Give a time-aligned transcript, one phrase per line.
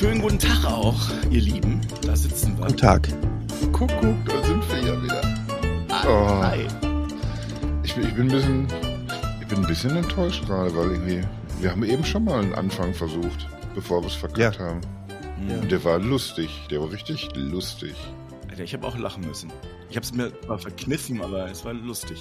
[0.00, 0.98] Schönen guten Tag auch,
[1.30, 1.80] ihr Lieben.
[2.02, 2.66] Da sitzen wir.
[2.66, 3.08] Guten Tag.
[3.72, 5.22] Kuckuck, da sind wir ja wieder.
[5.90, 6.42] Ah, Oh.
[6.42, 6.66] Hi.
[7.82, 8.66] Ich, bin- ich bin ein bisschen,
[9.42, 11.20] ich bin ein bisschen enttäuscht gerade, weil irgendwie,
[11.60, 14.64] wir haben eben schon mal einen Anfang versucht, bevor wir es verkackt Ja.
[14.66, 14.80] haben.
[15.48, 15.56] Ja.
[15.58, 17.94] Und der war lustig, der war richtig lustig.
[18.48, 19.50] Alter, ich habe auch lachen müssen.
[19.90, 22.18] Ich habe es mir zwar verkniffen, aber es war lustig.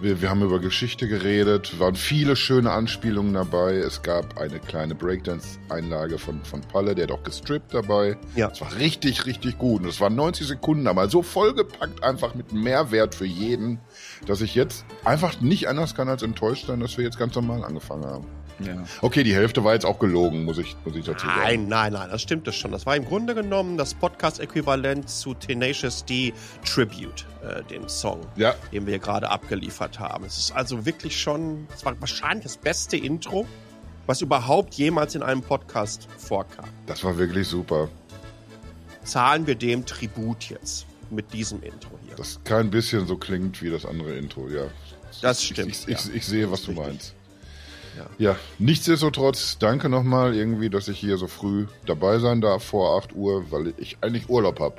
[0.00, 3.74] Wir, wir haben über Geschichte geredet, waren viele schöne Anspielungen dabei.
[3.74, 8.16] Es gab eine kleine Breakdance-Einlage von, von Palle, der hat auch gestrippt dabei.
[8.34, 8.48] Ja.
[8.48, 9.82] Es war richtig, richtig gut.
[9.82, 13.78] Und es waren 90 Sekunden, aber so vollgepackt einfach mit Mehrwert für jeden,
[14.26, 17.62] dass ich jetzt einfach nicht anders kann als enttäuscht sein, dass wir jetzt ganz normal
[17.62, 18.26] angefangen haben.
[18.64, 18.84] Ja.
[19.02, 21.40] Okay, die Hälfte war jetzt auch gelogen, muss ich, muss ich dazu sagen.
[21.42, 22.72] Nein, nein, nein, das stimmt es schon.
[22.72, 26.32] Das war im Grunde genommen das Podcast-Äquivalent zu Tenacious D
[26.64, 30.24] Tribute, äh, dem Song, Ja, den wir gerade abgeliefert haben.
[30.24, 33.46] Es ist also wirklich schon, es war wahrscheinlich das beste Intro,
[34.06, 36.64] was überhaupt jemals in einem Podcast vorkam.
[36.86, 37.88] das war wirklich super.
[39.04, 42.14] Zahlen wir dem Tribut jetzt mit diesem Intro hier.
[42.16, 44.64] Das kein bisschen so klingt wie das andere Intro, ja.
[45.22, 45.70] Das stimmt.
[45.70, 46.10] Ich, ich, ja.
[46.14, 46.86] ich sehe, was Das du richtig.
[46.86, 47.14] meinst.
[48.00, 48.30] Ja.
[48.30, 53.14] Ja, nichtsdestotrotz, danke nochmal irgendwie, dass ich hier so früh dabei sein darf vor 8
[53.14, 54.76] Uhr, weil ich eigentlich Urlaub habe.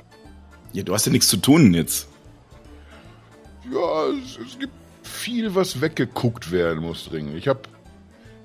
[0.72, 2.08] ja, du hast ja nichts zu tun jetzt.
[3.72, 7.36] Ja, es, es gibt viel, was weggeguckt werden muss dringend.
[7.36, 7.60] Ich habe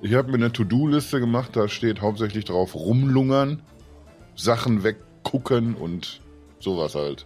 [0.02, 3.64] ich hab mir eine To-Do-Liste gemacht, da steht hauptsächlich drauf rumlungern,
[4.36, 6.22] Sachen weggucken und
[6.60, 7.26] sowas halt.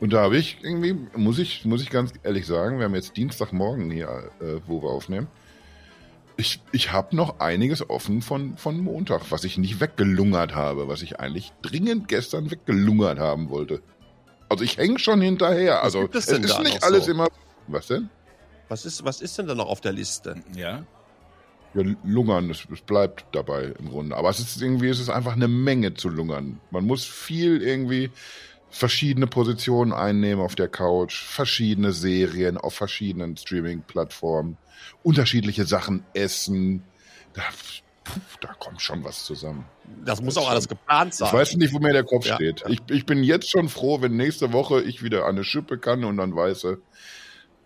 [0.00, 3.16] Und da habe ich irgendwie, muss ich, muss ich ganz ehrlich sagen, wir haben jetzt
[3.16, 5.28] Dienstagmorgen hier, äh, wo wir aufnehmen.
[6.40, 11.02] Ich, ich habe noch einiges offen von, von Montag, was ich nicht weggelungert habe, was
[11.02, 13.82] ich eigentlich dringend gestern weggelungert haben wollte.
[14.48, 15.82] Also ich hänge schon hinterher.
[15.82, 17.10] Also gibt es ist da nicht noch alles so?
[17.10, 17.26] immer.
[17.66, 18.08] Was denn?
[18.68, 20.36] Was ist, was ist denn da noch auf der Liste?
[20.54, 20.84] Ja.
[21.74, 24.16] Ja, lungern, es, es bleibt dabei im Grunde.
[24.16, 26.60] Aber es ist irgendwie, es ist einfach eine Menge zu lungern.
[26.70, 28.10] Man muss viel irgendwie
[28.70, 34.56] verschiedene Positionen einnehmen auf der Couch, verschiedene Serien auf verschiedenen Streaming-Plattformen,
[35.02, 36.82] unterschiedliche Sachen essen.
[37.34, 37.42] Da,
[38.04, 39.64] puh, da kommt schon was zusammen.
[40.04, 41.28] Das muss Das auch alles geplant sein.
[41.28, 42.34] Ich weiß nicht, wo mir der Kopf Ja.
[42.34, 42.64] steht.
[42.68, 46.04] Ich, ich bin jetzt schon froh, wenn nächste Woche ich wieder an eine Schippe kann
[46.04, 46.66] und dann weiß,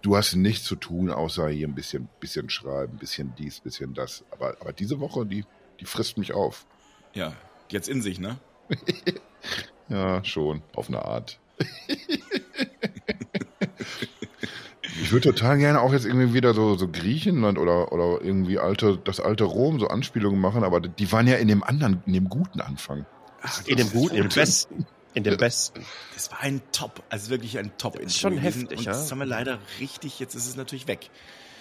[0.02, 4.24] du hast nichts zu tun, außer hier ein bisschen, bisschen schreiben, bisschen dies, bisschen das.
[4.30, 5.44] Aber, aber diese Woche, die,
[5.80, 6.66] die frisst mich auf.
[7.14, 7.32] Ja.
[7.70, 8.38] Jetzt in sich, ne?
[9.92, 11.38] Ja, schon, auf eine Art.
[15.02, 18.98] ich würde total gerne auch jetzt irgendwie wieder so, so Griechenland oder, oder irgendwie alte,
[19.04, 22.30] das alte Rom so Anspielungen machen, aber die waren ja in dem anderen, in dem
[22.30, 23.04] guten Anfang.
[23.42, 24.34] Ach, in dem Guten, in dem Guten.
[24.34, 24.86] Besten.
[25.12, 25.84] In dem Besten.
[26.14, 28.92] Das war ein Top, also wirklich ein top ist schon heftig, Und ja.
[28.92, 31.10] das haben wir leider richtig, jetzt ist es natürlich weg.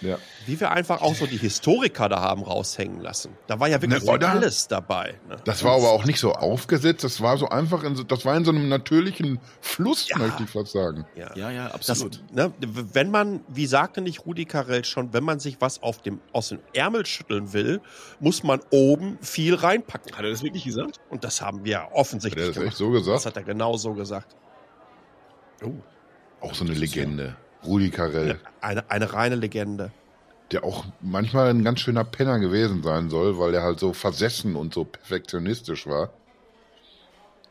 [0.02, 0.18] Ja.
[0.46, 3.36] Wie wir einfach auch so die Historiker da haben raushängen lassen.
[3.46, 5.14] Da war ja wirklich Ne, so alles dabei.
[5.28, 5.36] Ne?
[5.44, 8.36] Das war aber auch nicht so aufgesetzt, das war so einfach, in so, das war
[8.36, 10.18] in so einem natürlichen Fluss, Ja.
[10.18, 11.06] möchte ich fast sagen.
[11.14, 11.30] Ja.
[11.36, 12.22] Ja, ja, Das, absolut.
[12.32, 16.20] ne, wenn man, wie sagte nicht Rudi Carell schon, wenn man sich was auf dem,
[16.32, 17.80] aus dem Ärmel schütteln will,
[18.20, 20.12] muss man oben viel reinpacken.
[20.16, 20.98] Hat er das wirklich gesagt?
[21.10, 22.76] Und das haben wir Hat offensichtlich er das echt gemacht.
[22.76, 23.26] so Das gesagt?
[23.26, 24.34] hat er genau so gesagt.
[25.64, 25.70] Oh,
[26.40, 27.36] Auch so eine Legende.
[27.64, 29.90] Rudi Carell, eine, eine reine Legende.
[30.50, 34.56] der auch manchmal ein ganz schöner Penner gewesen sein soll, weil er halt so versessen
[34.56, 36.10] und so perfektionistisch war.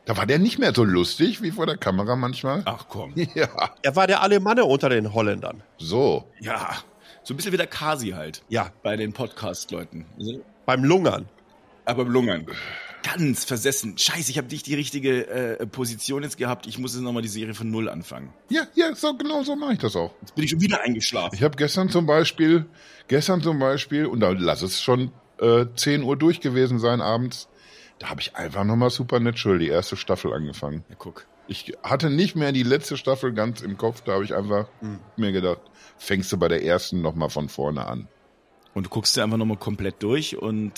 [0.04, 2.62] Da war der nicht mehr so lustig wie vor der Kamera manchmal.
[2.64, 3.12] Ach komm.
[3.34, 3.48] Ja,
[3.82, 5.62] Er war der Alemanne unter den Holländern.
[5.78, 6.24] so.
[6.40, 6.76] Ja.
[7.24, 8.42] So ein bisschen wie der Kasi halt.
[8.48, 10.06] Ja, Bei den Podcast-Leuten.
[10.18, 11.28] Also, beim Lungern.
[11.84, 12.46] Aber Lungern.
[13.02, 13.98] Ganz versessen.
[13.98, 16.66] Scheiße, ich habe nicht die richtige äh, Position jetzt gehabt.
[16.66, 18.32] Ich muss jetzt nochmal die Serie von Null anfangen.
[18.48, 20.12] Ja, ja, so genau so mache ich das auch.
[20.20, 21.34] Jetzt bin ich schon wieder eingeschlafen.
[21.34, 22.66] Ich habe gestern zum Beispiel,
[23.08, 27.48] gestern zum Beispiel, und da lass es schon äh, 10 Uhr durch gewesen sein abends,
[27.98, 30.84] da habe ich einfach nochmal Supernatural, die erste Staffel angefangen.
[30.88, 31.26] Ja, guck.
[31.48, 35.00] Ich hatte nicht mehr die letzte Staffel ganz im Kopf, da habe ich einfach Hm.
[35.16, 35.60] mir gedacht,
[35.98, 38.06] fängst du bei der ersten nochmal von vorne an.
[38.74, 40.72] Und du guckst dir einfach nochmal komplett durch und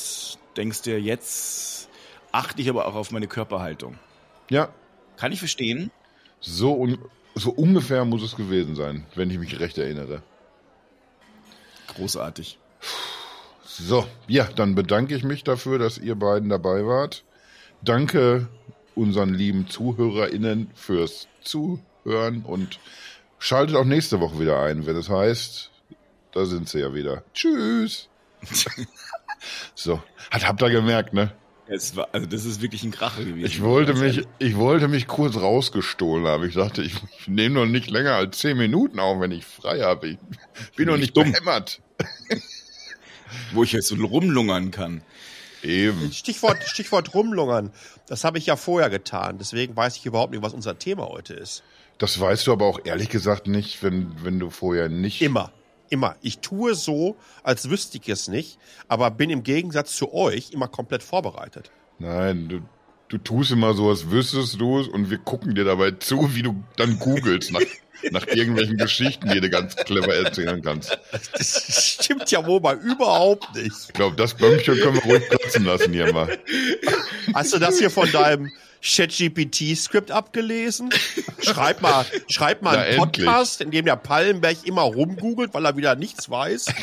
[0.56, 1.88] denkst dir, jetzt
[2.34, 3.98] achte ich aber auch auf meine Körperhaltung.
[4.50, 4.69] Ja,
[5.16, 5.90] Kann ich verstehen.
[6.40, 6.98] so, un
[7.36, 10.22] so ungefähr muss es gewesen sein, wenn ich mich recht erinnere.
[11.88, 12.58] Großartig.
[13.64, 17.25] So, ja, dann bedanke ich mich dafür, dass ihr beiden dabei wart.
[17.82, 18.48] Danke
[18.94, 22.78] unseren lieben ZuhörerInnen fürs Zuhören und
[23.38, 25.70] schaltet auch nächste Woche wieder ein, wenn es heißt,
[26.32, 27.25] da sind sie ja wieder.
[27.32, 28.08] Tschüss.
[29.75, 30.00] so,
[30.31, 31.32] hat, habt ihr gemerkt, ne?
[31.66, 33.46] Es war, also das ist wirklich ein Kracher gewesen.
[33.46, 36.46] Ich wollte mich, ich wollte mich kurz rausgestohlen haben.
[36.46, 39.81] Ich dachte, ich, ich nehme noch nicht länger als zehn Minuten auf, wenn ich frei
[39.81, 40.08] habe.
[40.08, 40.19] Ich
[40.76, 41.32] bin noch nicht dumm.
[41.32, 41.81] behämmert.
[43.52, 45.02] Wo ich jetzt so rumlungern kann.
[45.62, 46.12] Eben.
[46.12, 47.72] Stichwort, Stichwort rumlungern.
[48.06, 49.38] Das habe ich ja vorher getan.
[49.38, 51.62] Deswegen weiß ich überhaupt nicht, was unser Thema heute ist.
[51.96, 55.22] Das weißt du aber auch ehrlich gesagt nicht, wenn, wenn du vorher nicht.
[55.22, 55.52] Immer.
[55.90, 56.16] Immer.
[56.22, 58.58] Ich tue so, als wüsste ich es nicht,
[58.88, 61.70] aber bin im Gegensatz zu euch immer komplett vorbereitet.
[61.98, 62.60] Nein, du,
[63.08, 66.42] du tust immer so, als wüsstest du es und wir gucken dir dabei zu, wie
[66.42, 67.60] du dann googelst nach,
[68.10, 70.98] nach irgendwelchen Geschichten, die du ganz clever erzählen kannst.
[71.32, 73.75] Das stimmt ja wohl mal überhaupt nicht.
[73.88, 76.38] Ich glaube, das Bömmchen können wir ruhig platzen lassen hier mal.
[77.34, 78.50] Hast du das hier von deinem
[78.84, 80.90] ChatGPT-Skript abgelesen?
[81.40, 83.26] Schreib mal, schreib mal Na, einen endlich.
[83.26, 86.66] Podcast, in dem der Pallenberg immer rumgoogelt, weil er wieder nichts weiß.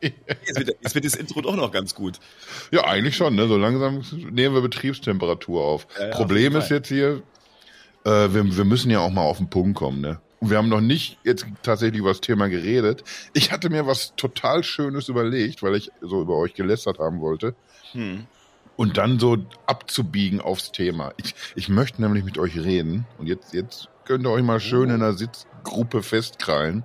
[0.00, 2.18] Jetzt wird, jetzt wird das Intro doch noch ganz gut.
[2.70, 3.46] Ja, eigentlich schon, ne?
[3.46, 5.86] So langsam nehmen wir Betriebstemperatur auf.
[5.96, 7.22] Ja, ja, Problem auf ist jetzt hier,
[8.04, 10.20] äh, wir, wir müssen ja auch mal auf den Punkt kommen, ne?
[10.40, 13.04] Und wir haben noch nicht jetzt tatsächlich über das Thema geredet.
[13.34, 17.54] Ich hatte mir was total Schönes überlegt, weil ich so über euch gelästert haben wollte.
[17.92, 18.26] Hm.
[18.80, 19.36] Und dann so
[19.66, 21.12] abzubiegen aufs Thema.
[21.18, 23.06] Ich, ich möchte nämlich mit euch reden.
[23.18, 26.82] Und jetzt, jetzt könnt ihr euch mal schön in einer Sitzgruppe festkrallen.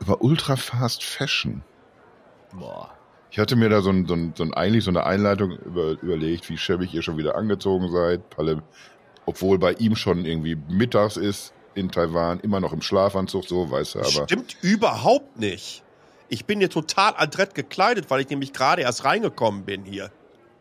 [0.00, 1.62] Über Ultra Fast Fashion.
[2.52, 2.92] Boah.
[3.30, 5.92] Ich hatte mir da so, ein, so, ein, so ein, eigentlich so eine Einleitung über,
[6.02, 8.20] überlegt, wie schäbig ihr schon wieder angezogen seid.
[9.24, 13.94] Obwohl bei ihm schon irgendwie mittags ist in Taiwan, immer noch im Schlafanzug, so, weißt
[13.94, 14.24] du, aber.
[14.24, 15.84] Stimmt überhaupt nicht.
[16.28, 20.10] Ich bin hier total adrett gekleidet, weil ich nämlich gerade erst reingekommen bin hier.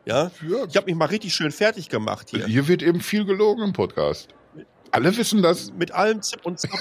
[0.06, 0.32] Ja?
[0.48, 2.46] Ja, Ich habe mich mal richtig schön fertig gemacht hier.
[2.46, 4.30] hier wird eben viel gelogen im Podcast.
[4.92, 5.72] Alle wissen das.
[5.74, 6.72] Mit allem Zip und Zap.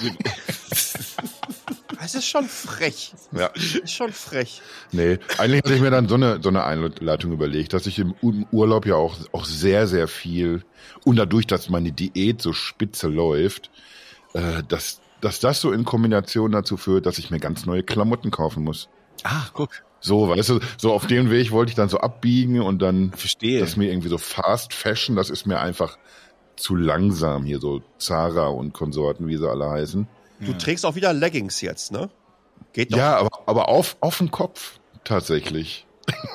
[2.04, 3.14] Es ist schon frech.
[3.30, 3.46] Ja.
[3.54, 4.60] Ist schon frech.
[4.90, 8.14] Nee, eigentlich hatte ich mir dann so eine, so eine Einleitung überlegt, dass ich im
[8.50, 10.64] Urlaub ja auch, auch sehr, sehr viel
[11.04, 13.70] und dadurch, dass meine Diät so spitze läuft,
[14.34, 18.32] äh, dass, dass das so in Kombination dazu führt, dass ich mir ganz neue Klamotten
[18.32, 18.88] kaufen muss.
[19.22, 19.84] Ah, guck.
[20.02, 23.60] So, weißt du, so auf dem Weg wollte ich dann so abbiegen und dann, Verstehe.
[23.60, 25.96] dass mir irgendwie so Fast Fashion, das ist mir einfach
[26.56, 30.08] zu langsam hier, so Zara und Konsorten, wie sie alle heißen.
[30.40, 32.10] Du trägst auch wieder Leggings jetzt, ne?
[32.72, 32.98] Geht doch.
[32.98, 35.86] Ja, aber, aber auf, auf den Kopf tatsächlich.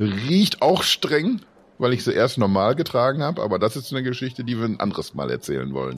[0.00, 1.42] Riecht auch streng,
[1.78, 4.80] weil ich sie erst normal getragen habe, aber das ist eine Geschichte, die wir ein
[4.80, 5.96] anderes Mal erzählen wollen.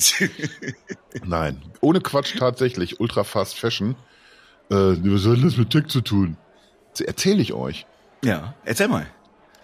[1.25, 3.95] Nein, ohne Quatsch tatsächlich, Ultra Fast Fashion.
[4.71, 6.37] Äh, was hat das mit Tech zu tun?
[7.05, 7.87] Erzähle ich euch.
[8.25, 9.07] Ja, erzähl mal.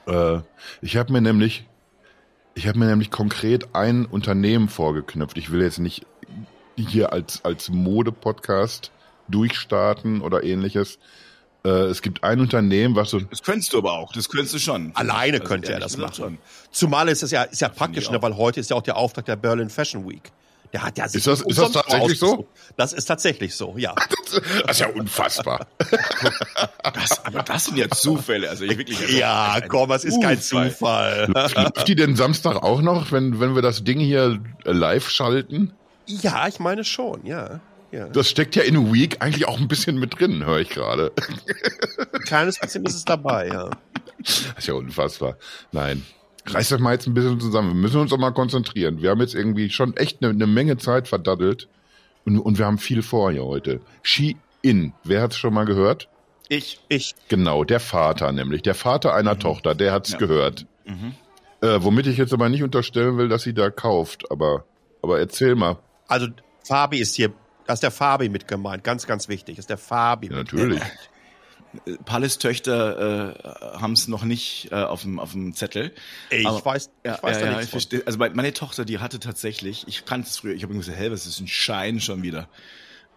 [0.06, 0.40] Äh,
[0.82, 1.66] ich habe mir nämlich,
[2.54, 5.38] ich habe mir nämlich konkret ein Unternehmen vorgeknüpft.
[5.38, 6.06] Ich will jetzt nicht
[6.76, 8.90] hier als als Mode-Podcast
[9.28, 10.98] durchstarten oder ähnliches.
[11.64, 14.12] Äh, es gibt ein Unternehmen, was so Das könntest du aber auch.
[14.12, 14.92] Das könntest du schon.
[14.94, 16.38] Alleine Also könnte er das machen.
[16.70, 19.26] Zumal ist es ja, ist ja praktisch, ne, weil heute ist ja auch der Auftrag
[19.26, 20.32] der Berlin Fashion Week.
[20.72, 22.46] Der hat ja Ist das- ist das tatsächlich so?
[22.76, 23.94] Das ist tatsächlich so, ja.
[24.66, 25.66] das ist ja unfassbar.
[26.94, 28.48] Das, aber das sind ja Zufälle.
[28.50, 28.98] Also ich wirklich.
[29.00, 31.30] Also, Ja, komm, es ist kein Zufall.
[31.34, 35.72] Läuft die denn Samstag auch noch, wenn wenn wir das Ding hier live schalten?
[36.06, 37.60] Ja, ich meine schon, ja.
[37.92, 38.08] ja.
[38.08, 41.12] Das steckt ja in Week eigentlich auch ein bisschen mit drin, höre ich gerade.
[42.12, 43.70] Ein kleines bisschen ist es dabei, ja.
[44.18, 45.36] Das ist ja unfassbar.
[45.72, 46.04] Nein.
[46.46, 47.70] Reißt euch mal jetzt ein bisschen zusammen.
[47.70, 49.02] Wir müssen uns doch mal konzentrieren.
[49.02, 51.68] Wir haben jetzt irgendwie schon echt eine, eine Menge Zeit verdaddelt.
[52.24, 53.80] Und, und wir haben viel vor hier heute.
[54.02, 54.92] Ski-In.
[55.04, 56.08] Wer hat's schon mal gehört?
[56.48, 56.80] Ich.
[56.88, 58.62] Ich, Genau, der Vater nämlich.
[58.62, 60.18] Der Vater einer Tochter, der hat's Ja.
[60.18, 60.66] gehört.
[60.84, 61.14] Mhm.
[61.62, 64.30] Äh, womit ich jetzt aber nicht unterstellen will, dass sie da kauft.
[64.30, 64.64] Aber,
[65.02, 65.78] aber erzähl mal.
[66.08, 66.26] also
[66.66, 67.32] Fabi ist hier,
[67.66, 70.28] da ist der Fabi mit gemeint, ganz, ganz wichtig, ist der Fabi.
[70.28, 70.80] Ja, natürlich.
[70.80, 70.92] Palles
[72.38, 75.92] Töchter äh, haben es noch nicht äh, auf dem auf dem Zettel.
[76.30, 77.80] Ich Aber- weiß, Ja, ich weiß ja, da ja, nichts ich von.
[77.80, 78.02] verstehe.
[78.06, 81.26] Also meine, Tochter, die hatte tatsächlich, ich kannte es früher, ich habe gesagt, hä, was
[81.26, 82.48] ist ein Schein schon wieder?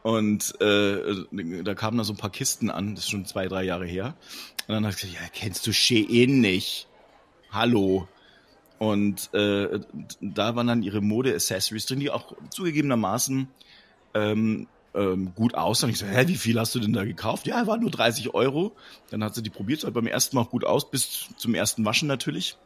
[0.03, 1.15] Und äh,
[1.63, 4.15] da kamen da so ein paar Kisten an, das ist schon zwei, drei Jahre her.
[4.67, 6.87] Und dann hat sie gesagt, ja, kennst du Shein nicht?
[7.51, 8.07] Hallo.
[8.79, 9.79] Und äh,
[10.19, 13.47] da waren dann ihre Mode-Accessories drin, die auch zugegebenermaßen
[14.13, 15.89] ähm, ähm, gut aussahen.
[15.91, 17.47] Ich so, hä, wie viel hast du denn da gekauft?
[17.47, 18.75] Ja, war nur 30 Euro.
[19.09, 21.85] Dann hat sie die probiert, sah beim ersten Mal auch gut aus, bis zum ersten
[21.85, 22.57] Waschen natürlich.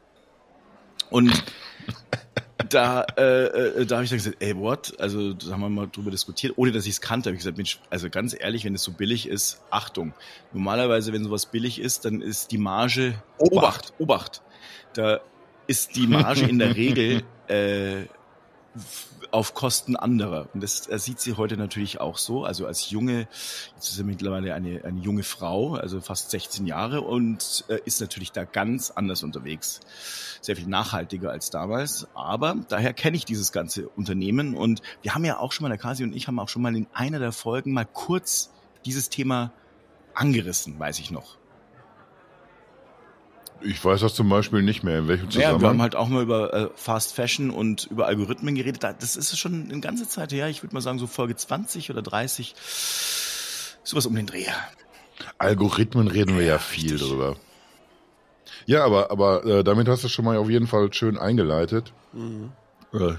[1.10, 1.32] Und
[2.70, 5.00] da, äh, äh, da habe ich dann gesagt, ey, what?
[5.00, 7.30] Also da haben wir mal drüber diskutiert, ohne dass ich es kannte.
[7.30, 10.14] Habe ich gesagt, Mensch, also ganz ehrlich, wenn es so billig ist, Achtung.
[10.54, 14.42] Normalerweise, wenn sowas billig ist, dann ist die Marge Obacht, Obacht.
[14.94, 15.22] Da
[15.68, 18.06] ist die Marge in der Regel äh,
[19.32, 20.48] auf Kosten anderer.
[20.54, 22.44] Und das sieht sie heute natürlich auch so.
[22.44, 23.28] Also als junge,
[23.76, 28.00] jetzt ist sie mittlerweile eine, eine junge Frau, also fast 16 Jahre und äh, ist
[28.02, 29.80] natürlich da ganz anders unterwegs.
[30.42, 32.08] Sehr viel nachhaltiger als damals.
[32.14, 35.78] Aber daher kenne ich dieses ganze Unternehmen und wir haben ja auch schon mal, der
[35.78, 38.52] Kasi und ich haben auch schon mal in einer der Folgen mal kurz
[38.86, 39.52] dieses Thema
[40.14, 41.38] angerissen, weiß ich noch.
[43.62, 45.00] Ich weiß das zum Beispiel nicht mehr.
[45.00, 45.62] In welchem Ja, Zusammenhang?
[45.62, 48.84] wir haben halt auch mal über äh, Fast Fashion und über Algorithmen geredet.
[48.84, 50.48] Da- Das ist schon eine ganze Zeit her.
[50.50, 52.54] Ich würde mal sagen, so Folge 20 oder 30.
[53.84, 54.46] Sowas um den Dreh.
[55.38, 57.10] Algorithmen reden wir ja, Ja, viel richtig.
[57.10, 57.36] drüber.
[58.66, 61.94] Ja, aber, aber äh, damit hast du schon mal auf jeden Fall schön eingeleitet.
[62.14, 62.52] Mhm.
[62.94, 63.14] Äh,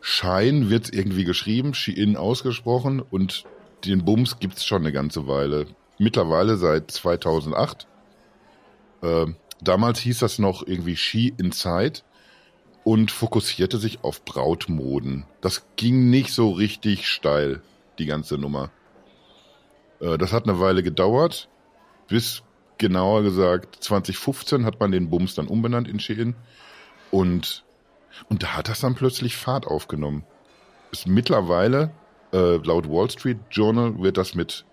[0.00, 3.44] Schein wird irgendwie geschrieben, Shein ausgesprochen und
[3.84, 5.66] den Bums gibt's schon eine ganze Weile.
[5.98, 7.86] Mittlerweile seit 2008.
[9.02, 9.26] Äh,
[9.60, 12.00] damals hieß das noch irgendwie She Inside
[12.84, 15.24] und fokussierte sich auf Brautmoden.
[15.40, 17.62] Das ging nicht so richtig steil,
[17.98, 18.70] die ganze Nummer.
[20.00, 21.48] Äh, das hat eine Weile gedauert,
[22.08, 22.42] bis
[22.78, 26.34] genauer gesagt 2015 hat man den Bums dann umbenannt in Shein
[27.10, 27.64] und
[28.28, 30.24] und da hat das dann plötzlich Fahrt aufgenommen.
[30.90, 31.90] Ist mittlerweile
[32.32, 34.65] äh, laut Wall Street Journal wird das mit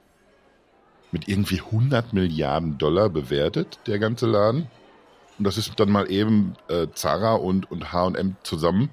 [1.14, 4.68] mit irgendwie 100 Milliarden Dollar bewertet, der ganze Laden.
[5.38, 8.90] Und das ist dann mal eben äh, Zara und, und H&M zusammen.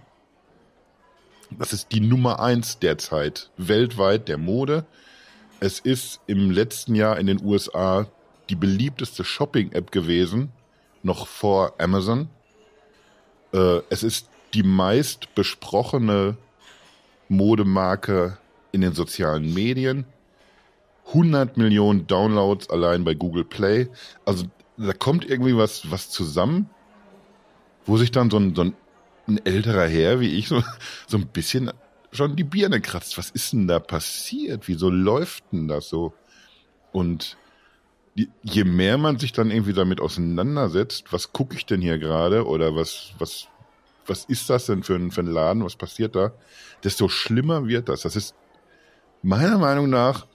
[1.51, 4.85] Das ist die Nummer eins derzeit weltweit der Mode.
[5.59, 8.07] Es ist im letzten Jahr in den USA
[8.51, 10.53] die beliebteste Shopping-App gewesen,
[11.03, 12.29] noch vor Amazon.
[13.53, 16.37] Äh, es ist die meist besprochene
[17.29, 18.37] Modemarke
[18.73, 20.05] in den sozialen Medien.
[21.13, 23.89] 100 Millionen Downloads allein bei Google Play.
[24.25, 24.45] Also
[24.77, 26.71] da kommt irgendwie was, was zusammen,
[27.85, 28.75] wo sich dann so ein, so ein,
[29.45, 30.63] älterer Herr wie ich so,
[31.07, 31.71] so ein bisschen
[32.13, 33.17] schon die Birne kratzt.
[33.19, 34.67] Was ist denn da passiert?
[34.67, 36.15] Wieso läuft denn das so?
[36.93, 37.37] Und
[38.15, 42.47] je- je mehr man sich dann irgendwie damit auseinandersetzt, was gucke ich denn hier gerade
[42.47, 43.49] oder was, was,
[44.07, 46.33] was ist das denn für ein, für ein Laden, was passiert da,
[46.85, 48.03] desto schlimmer wird das.
[48.03, 48.35] Das ist
[49.23, 50.27] meiner Meinung nach,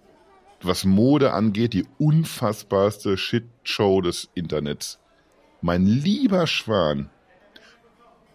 [0.61, 4.99] was Mode angeht, die unfassbarste Shitshow des Internets.
[5.61, 7.09] Mein lieber Schwan.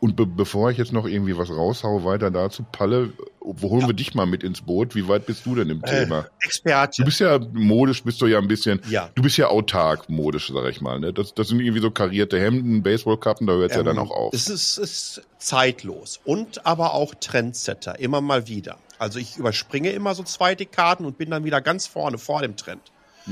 [0.00, 3.92] Und be bevor ich jetzt noch irgendwie was raushaue, weiter dazu, Palle, wo holen wir
[3.92, 4.94] dich mal mit ins Boot?
[4.94, 6.26] Wie weit bist du denn im Äh, Thema?
[6.40, 7.02] Experte.
[7.02, 9.10] Du bist ja modisch, bist du ja ein bisschen, Ja.
[9.14, 10.98] du bist ja autark modisch, sag ich mal.
[11.00, 11.12] Ne?
[11.12, 14.32] Das, das sind irgendwie so karierte Hemden, Baseballkappen, da hört's ja dann Ähm, auch auf.
[14.32, 18.78] Es ist, ist zeitlos und aber auch Trendsetter, immer mal wieder.
[18.98, 22.56] Also ich überspringe immer so zwei Dekaden und bin dann wieder ganz vorne, vor dem
[22.56, 22.80] Trend.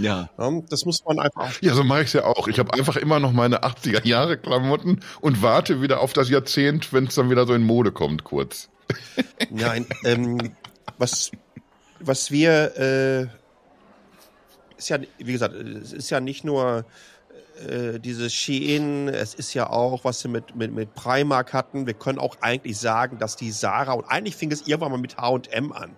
[0.01, 0.29] Ja.
[0.39, 1.61] Ja, das muss man einfach.
[1.61, 2.49] Ja, so mache ich's ja auch.
[2.49, 6.93] Ich habe einfach immer noch meine 80er Jahre Klamotten und warte wieder auf das Jahrzehnt,
[6.93, 8.69] wenn es dann wieder so in Mode kommt, kurz.
[9.51, 10.39] Nein, ähm,
[10.99, 11.31] was,
[12.01, 13.23] was wir, äh,
[14.79, 16.85] ist ja, wie gesagt, es ist ja nicht nur
[17.67, 21.87] äh, dieses Shein, es ist ja auch, was wir mit, mit, mit Primark hatten.
[21.87, 25.17] Wir können auch eigentlich sagen, dass die Sarah, und eigentlich fing es irgendwann mal mit
[25.17, 25.97] H&M an.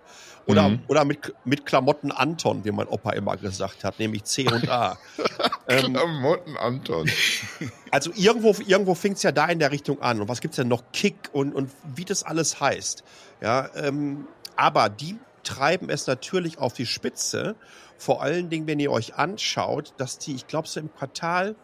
[0.51, 0.83] Oder, Mhm.
[0.87, 4.97] oder mit, mit Klamotten Anton, wie mein Opa immer gesagt hat, nämlich C und A.
[5.67, 7.09] ähm, Klamotten Anton.
[7.91, 10.21] also irgendwo, irgendwo fängt es ja da in der Richtung an.
[10.21, 10.83] Und was gibt's denn noch?
[10.93, 13.03] Kick und, und wie das alles heißt.
[13.41, 17.55] Ja, ähm, aber die treiben es natürlich auf die Spitze.
[17.97, 21.55] Vor allen Dingen, wenn ihr euch anschaut, dass die, ich glaube, so im Quartal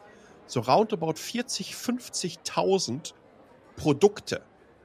[0.47, 3.13] so roundabout 40, 50.000
[3.75, 4.41] Produkte,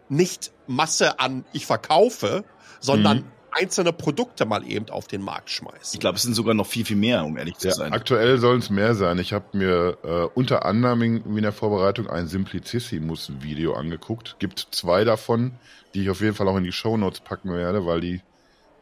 [0.09, 2.45] nicht Masse an ich verkaufe,
[2.81, 3.25] sondern Mhm.
[3.53, 5.95] Einzelne Produkte mal eben auf den Markt schmeißen.
[5.95, 7.93] Ich glaube, es sind sogar noch viel, viel mehr, um ehrlich zu Ja, sein.
[7.93, 9.19] aktuell sollen es mehr sein.
[9.19, 14.37] Ich habe mir äh, unter anderem in, in der Vorbereitung ein Simplicissimus-Video angeguckt.
[14.39, 15.53] Gibt zwei davon,
[15.95, 18.21] die ich auf jeden Fall auch in die Shownotes packen werde, weil die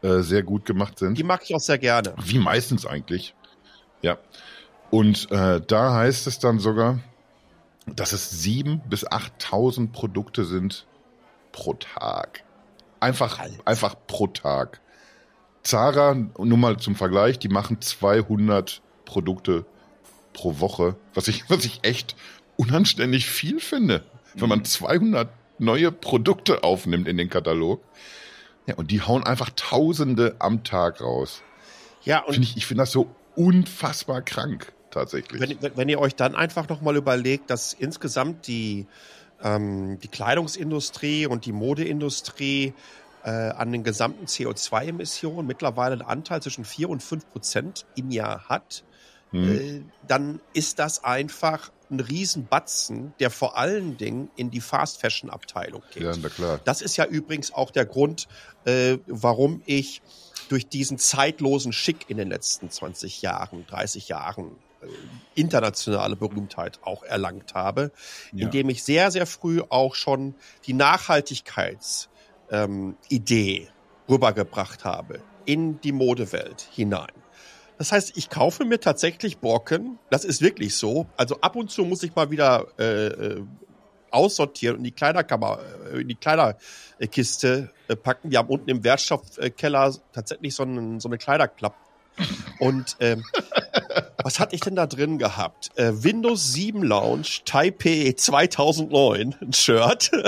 [0.01, 1.17] äh, sehr gut gemacht sind.
[1.17, 2.13] die mag ich auch sehr gerne.
[2.23, 3.35] Wie meistens eigentlich.
[4.01, 4.17] Ja.
[4.89, 6.99] Und äh, da heißt es dann sogar,
[7.85, 10.85] dass es sieben bis 8.000 Produkte sind
[11.51, 12.43] pro Tag.
[13.01, 13.55] Einfach, Alter.
[13.65, 14.79] einfach pro Tag.
[15.63, 19.65] Zara, nur mal zum Vergleich, die machen 200 Produkte
[20.33, 22.15] pro Woche, was ich, was ich echt
[22.57, 24.03] unanständig viel finde,
[24.35, 25.29] wenn man 200
[25.59, 27.81] neue Produkte aufnimmt in den Katalog.
[28.67, 31.41] Ja, und die hauen einfach Tausende am Tag raus.
[32.03, 35.41] Ja, und Finde ich, ich finde das so unfassbar krank, tatsächlich.
[35.41, 38.87] wenn, wenn- wenn ihr euch dann einfach nochmal überlegt, dass insgesamt die,
[39.43, 42.73] ähm, die Kleidungsindustrie und die Modeindustrie
[43.23, 48.49] äh, an den gesamten CO2-Emissionen mittlerweile einen Anteil zwischen 4 und 5 Prozent im Jahr
[48.49, 48.83] hat,
[49.31, 49.57] Hm.
[49.57, 56.03] äh, dann ist das einfach ein Riesenbatzen, der vor allen Dingen in die Fast-Fashion-Abteilung geht.
[56.03, 56.59] ja, na klar.
[56.63, 58.27] Das ist ja übrigens auch der Grund,
[58.65, 60.01] äh, warum ich
[60.49, 64.51] durch diesen zeitlosen Schick in den letzten 20 Jahren, 30 Jahren
[65.35, 67.91] internationale Berühmtheit auch erlangt habe,
[68.31, 68.45] Ja.
[68.45, 70.35] indem ich sehr, sehr früh auch schon
[70.65, 72.07] die Nachhaltigkeitsidee
[72.51, 73.67] ähm,
[74.09, 77.11] rübergebracht habe in die Modewelt hinein.
[77.77, 79.97] Das heißt, ich kaufe mir tatsächlich Brocken.
[80.11, 81.07] Das ist wirklich so.
[81.17, 83.43] Also ab und zu muss ich mal wieder äh, äh
[84.11, 85.59] aussortieren und die Kleiderkammer,
[85.91, 88.29] äh, in die Kleiderkiste äh, packen.
[88.29, 91.77] Wir haben unten im Wertstoffkeller tatsächlich so, einen, so eine Kleiderklappe.
[92.59, 93.23] Und ähm,
[94.23, 95.69] was hatte ich denn da drin gehabt?
[95.75, 100.11] Äh, Windows 7 Launch Taipei 2009, ein Shirt.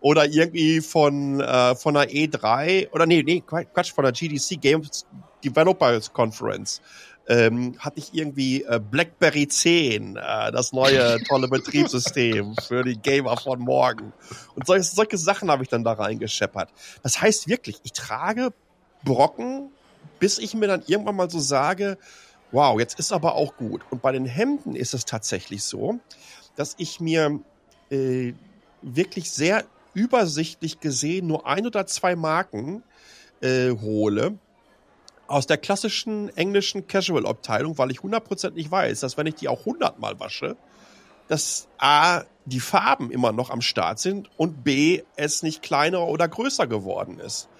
[0.00, 5.06] oder irgendwie von, äh, von der E3 oder nee, nee, Quatsch, von der GDC Games
[5.44, 6.80] Developers Conference.
[7.26, 13.38] Ähm, hatte ich irgendwie äh, BlackBerry 10, äh, das neue tolle Betriebssystem für die Gamer
[13.38, 14.12] von morgen.
[14.54, 16.68] Und solche, solche Sachen habe ich dann da reingescheppert.
[17.02, 18.52] Das heißt wirklich, ich trage
[19.04, 19.70] Brocken,
[20.24, 21.98] bis ich mir dann irgendwann mal so sage,
[22.50, 23.82] wow, jetzt ist aber auch gut.
[23.90, 26.00] Und bei den Hemden ist es tatsächlich so,
[26.56, 27.40] dass ich mir
[27.90, 28.32] äh,
[28.80, 32.82] wirklich sehr übersichtlich gesehen nur ein oder zwei Marken
[33.42, 34.38] äh, hole
[35.26, 40.18] aus der klassischen englischen Casual-Abteilung, weil ich hundertprozentig weiß, dass wenn ich die auch hundertmal
[40.20, 40.56] wasche,
[41.28, 46.28] dass A, die Farben immer noch am Start sind und B, es nicht kleiner oder
[46.28, 47.50] größer geworden ist.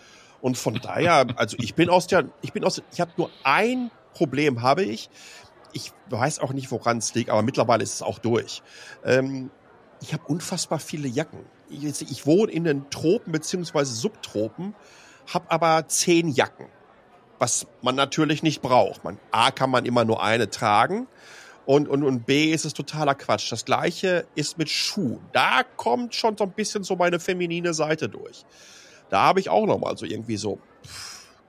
[0.45, 3.91] Und von daher, also ich bin aus der, ich bin aus, ich habe nur ein
[4.13, 5.09] Problem habe ich.
[5.73, 8.63] Ich weiß auch nicht, woran es liegt, aber mittlerweile ist es auch durch.
[9.07, 9.51] Ähm,
[10.03, 11.47] ich habe unfassbar viele Jacken.
[11.71, 14.75] Ich, ich, wohne in den Tropen beziehungsweise Subtropen,
[15.33, 16.67] habe aber zehn Jacken,
[17.39, 19.03] was man natürlich nicht braucht.
[19.03, 21.07] Man, A kann man immer nur eine tragen
[21.65, 23.51] und, und, und B ist es totaler Quatsch.
[23.51, 25.21] Das gleiche ist mit Schuhen.
[25.33, 28.45] Da kommt schon so ein bisschen so meine feminine Seite durch.
[29.09, 30.59] Da habe ich auch noch mal so irgendwie so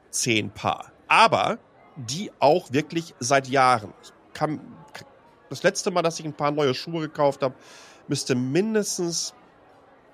[0.10, 0.92] zehn Paar.
[1.08, 1.58] Aber
[1.96, 3.94] die auch wirklich seit Jahren.
[4.34, 4.60] Kann,
[5.50, 7.56] das letzte Mal, dass ich ein paar neue Schuhe gekauft habe,
[8.08, 9.34] müsste mindestens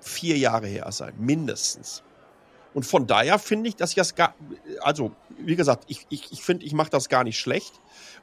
[0.00, 1.14] vier Jahre her sein.
[1.18, 2.02] Mindestens.
[2.74, 4.34] Und von daher finde ich, dass ich das gar,
[4.80, 7.72] also wie gesagt, ich, ich, ich finde, ich mache das gar nicht schlecht,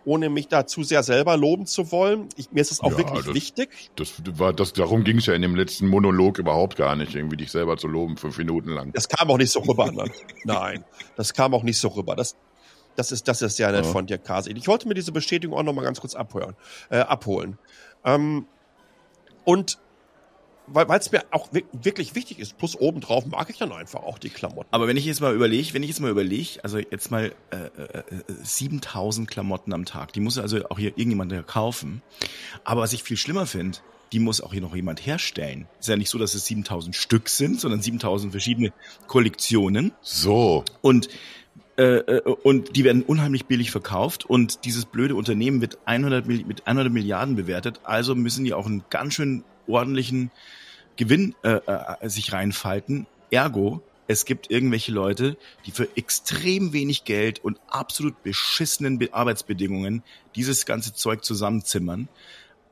[0.06, 2.30] ohne mich da zu sehr selber loben zu wollen.
[2.36, 3.92] Ich, mir ist es auch ja, wirklich das, wichtig.
[3.96, 7.38] Das war, das, darum ging es ja in dem letzten Monolog überhaupt gar nicht, irgendwie
[7.38, 8.92] dich selber zu loben, fünf Minuten lang.
[8.94, 10.06] Das kam auch nicht so rüber, ne?
[10.46, 10.84] Nein,
[11.16, 12.16] das kam auch nicht so rüber.
[12.16, 12.36] Das,
[12.96, 13.92] das ist, das ist sehr nett ja.
[13.92, 14.52] von dir, Kasi.
[14.52, 16.56] Ich wollte mir diese Bestätigung auch noch mal ganz kurz abhören,
[16.90, 17.58] äh, abholen.
[18.04, 18.46] Ähm,
[19.44, 19.78] und
[20.74, 22.58] weil es mir auch wirklich wichtig ist.
[22.58, 24.68] Plus obendrauf mag ich dann einfach auch die Klamotten.
[24.72, 27.56] Aber wenn ich jetzt mal überlege, wenn ich jetzt mal überlege, also jetzt mal äh,
[27.56, 28.04] äh,
[28.44, 32.02] 7000 äh, Klamotten am Tag, die muss also auch hier irgendjemand kaufen.
[32.64, 33.80] Aber was ich viel schlimmer finde,
[34.12, 35.68] die muss auch hier noch jemand herstellen.
[35.80, 38.74] Ist ja nicht so, dass es 7000 Stück sind, sondern 7000 verschiedene
[39.08, 39.92] Kollektionen.
[40.02, 40.64] So.
[40.82, 41.10] Und
[41.78, 46.68] äh, äh, und die werden unheimlich billig verkauft und dieses blöde Unternehmen wird 100 mit
[46.68, 50.30] 100 Milliarden bewertet, also müssen die auch einen ganz schön ordentlichen
[51.00, 53.08] Gewinn äh, äh, sich reinfalten.
[53.32, 60.04] Ergo, es gibt irgendwelche Leute, die für extrem wenig Geld und absolut beschissenen Arbeitsbedingungen
[60.36, 62.10] dieses ganze Zeug zusammenzimmern,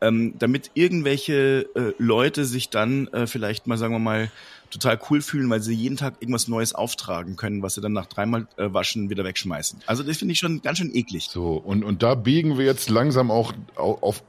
[0.02, 4.30] ähm, damit irgendwelche äh, Leute sich dann äh, vielleicht mal, sagen wir mal,
[4.72, 8.08] total cool fühlen, weil sie jeden Tag irgendwas Neues auftragen können, was sie dann nach
[8.08, 9.80] dreimal äh, Waschen wieder wegschmeißen.
[9.86, 11.30] Also das finde ich schon ganz schön eklig.
[11.32, 14.22] So, und, und da biegen wir jetzt langsam auch auf,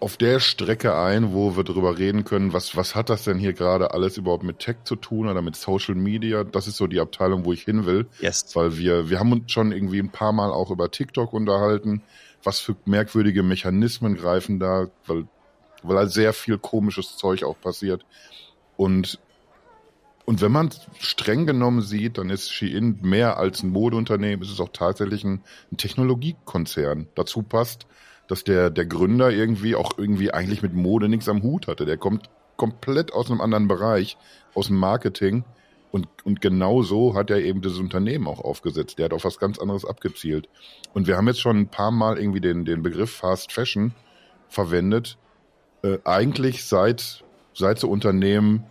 [0.00, 3.52] auf der Strecke ein, wo wir darüber reden können, was, was hat das denn hier
[3.52, 6.44] gerade alles überhaupt mit Tech zu tun oder mit Social Media?
[6.44, 8.06] Das ist so die Abteilung, wo ich hin will.
[8.20, 8.54] Yes.
[8.54, 12.02] Weil wir, wir haben uns schon irgendwie ein paar Mal auch über TikTok unterhalten.
[12.42, 15.26] Was für merkwürdige Mechanismen greifen da, weil,
[15.82, 18.04] weil halt sehr viel komisches Zeug auch passiert.
[18.76, 19.18] Und
[20.26, 24.60] und wenn man streng genommen sieht, dann ist Shein mehr als ein Modeunternehmen, es ist
[24.60, 27.06] auch tatsächlich ein, ein Technologiekonzern.
[27.14, 27.86] Dazu passt,
[28.28, 31.86] dass der, der Gründer irgendwie auch irgendwie eigentlich mit Mode nichts am Hut hatte.
[31.86, 34.16] Der kommt komplett aus einem anderen Bereich,
[34.54, 35.44] aus dem Marketing.
[35.92, 38.98] Und, und genau so hat er eben das Unternehmen auch aufgesetzt.
[38.98, 40.48] Der hat auf was ganz anderes abgezielt.
[40.92, 43.94] Und wir haben jetzt schon ein paar Mal irgendwie den, den Begriff Fast Fashion
[44.48, 45.16] verwendet.
[45.82, 48.64] Äh, eigentlich seit, seit so Unternehmen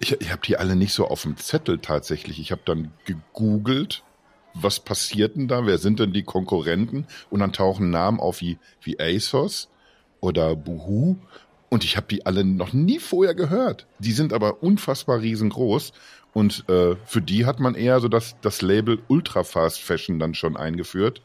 [0.00, 2.38] ich, ich habe die alle nicht so auf dem Zettel tatsächlich.
[2.40, 4.04] Ich habe dann gegoogelt,
[4.54, 5.66] was passiert denn da?
[5.66, 7.06] Wer sind denn die Konkurrenten?
[7.30, 9.68] Und dann tauchen Namen auf wie, wie ASOS
[10.20, 11.16] oder Boohoo.
[11.68, 13.86] Und ich habe die alle noch nie vorher gehört.
[13.98, 15.92] Die sind aber unfassbar riesengroß.
[16.32, 20.34] Und äh, für die hat man eher so das, das Label Ultra Fast Fashion dann
[20.34, 21.22] schon eingeführt,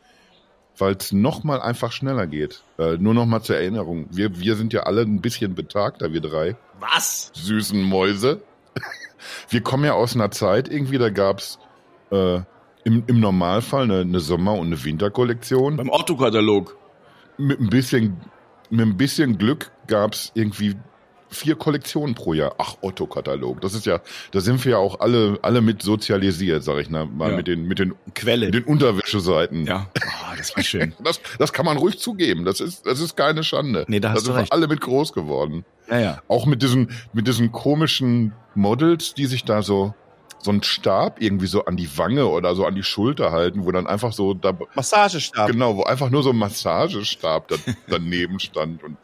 [0.78, 2.64] weil es nochmal einfach schneller geht.
[2.78, 4.08] Äh, nur nochmal zur Erinnerung.
[4.12, 6.56] Wir, wir sind ja alle ein bisschen betagter, wir drei.
[6.80, 7.32] Was?
[7.36, 8.42] Süßen Mäuse
[9.50, 11.60] wir kommen ja aus einer Zeit, irgendwie, da gab's
[12.12, 12.42] äh,
[12.84, 15.78] im, im Normalfall eine, eine Sommer- und eine Winterkollektion.
[15.78, 16.78] Beim Otto-Katalog.
[17.38, 18.18] Mit ein bisschen,
[18.70, 20.76] mit ein bisschen Glück gab's irgendwie
[21.30, 22.54] vier Kollektionen pro Jahr.
[22.60, 23.60] Ach, Otto-Katalog.
[23.62, 27.08] Das ist ja, da sind wir ja auch alle, alle mit sozialisiert, sag ich mal,
[27.20, 27.36] Ja.
[27.36, 28.46] mit den, mit den, Quelle.
[28.48, 29.66] mit den Unterwäscheseiten.
[29.66, 30.94] ja, oh, das war schön.
[31.04, 32.46] Das, das kann man ruhig zugeben.
[32.46, 33.84] Das ist, das ist keine Schande.
[33.88, 34.54] Nee, da hast da du sind wir recht.
[34.54, 35.66] alle mit groß geworden.
[35.90, 36.22] Ja, ja.
[36.28, 39.96] Auch mit diesen, mit diesen komischen Models, die sich da so,
[40.44, 43.72] so einen Stab irgendwie so an die Wange oder so an die Schulter halten, wo
[43.72, 45.50] dann einfach so da, Massagestab.
[45.50, 47.56] genau, wo einfach nur so ein Massagestab da,
[47.88, 48.98] daneben stand und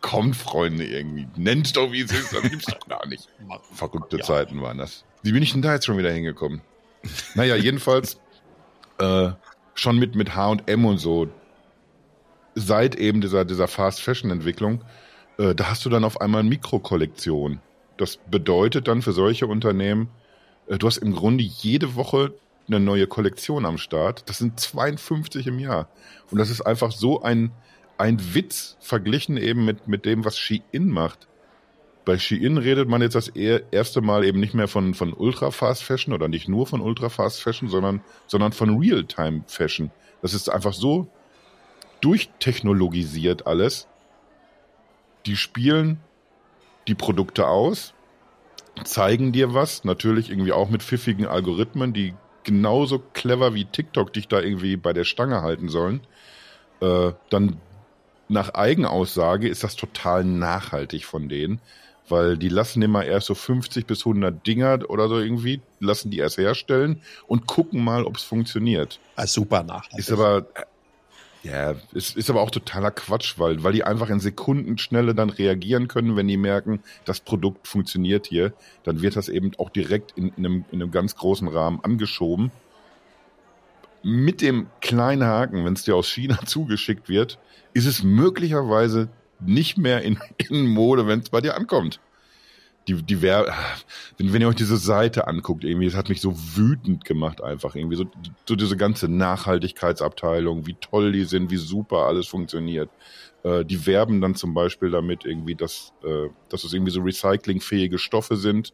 [0.00, 1.26] kommt, Freunde, irgendwie.
[1.36, 3.28] Nennt doch, wie es ist, das gibt's doch gar nicht.
[3.72, 4.22] Verrückte Ja.
[4.22, 5.04] Zeiten waren das.
[5.22, 6.60] Wie bin ich denn da jetzt schon wieder hingekommen?
[7.34, 8.20] Naja, jedenfalls
[8.98, 9.30] äh,
[9.74, 11.28] schon mit, mit H&M und so,
[12.54, 14.82] seit eben dieser, dieser Fast-Fashion-Entwicklung,
[15.38, 17.60] äh, da hast du dann auf einmal Mikrokollektion.
[17.96, 20.08] Das bedeutet dann für solche Unternehmen,
[20.68, 22.34] du hast im Grunde jede Woche
[22.68, 24.28] eine neue Kollektion am Start.
[24.28, 25.88] Das sind 52 im Jahr.
[26.30, 27.52] Und das ist einfach so ein,
[27.98, 31.28] ein Witz verglichen eben mit, mit dem, was Shein macht.
[32.04, 35.82] Bei Shein redet man jetzt das erste Mal eben nicht mehr von, von Ultra Fast
[35.82, 39.90] Fashion oder nicht nur von Ultra Fast Fashion, sondern, sondern von Real-Time Fashion.
[40.22, 41.08] Das ist einfach so
[42.00, 43.86] durchtechnologisiert alles.
[45.24, 45.98] Die spielen
[46.86, 47.94] die Produkte aus,
[48.82, 54.28] zeigen dir was, natürlich irgendwie auch mit pfiffigen Algorithmen, die genauso clever wie TikTok dich
[54.28, 56.00] da irgendwie bei der Stange halten sollen.
[56.80, 57.60] Äh, dann
[58.28, 61.60] nach Eigenaussage ist das total nachhaltig von denen,
[62.08, 66.18] weil die lassen immer erst so 50 bis 100 Dinger oder so irgendwie, lassen die
[66.18, 68.98] erst herstellen und gucken mal, ob es funktioniert.
[69.16, 69.98] Ah, super nachhaltig.
[69.98, 70.46] Ist aber,
[71.44, 75.88] ja, ist, ist aber auch totaler Quatsch, weil, weil die einfach in Sekundenschnelle dann reagieren
[75.88, 80.28] können, wenn die merken, das Produkt funktioniert hier, dann wird das eben auch direkt in,
[80.36, 82.50] in, einem, in einem ganz großen Rahmen angeschoben.
[84.02, 87.38] Mit dem kleinen Haken, wenn es dir aus China zugeschickt wird,
[87.74, 92.00] ist es möglicherweise nicht mehr in, in Mode, wenn es bei dir ankommt.
[92.86, 93.46] Die, die Wer
[94.18, 97.74] wenn, wenn ihr euch diese Seite anguckt, irgendwie, es hat mich so wütend gemacht einfach
[97.74, 97.96] irgendwie.
[97.96, 98.06] So,
[98.46, 102.90] so diese ganze Nachhaltigkeitsabteilung, wie toll die sind, wie super alles funktioniert.
[103.42, 107.98] Äh, die werben dann zum Beispiel damit irgendwie, dass, äh, dass es irgendwie so recyclingfähige
[107.98, 108.72] Stoffe sind,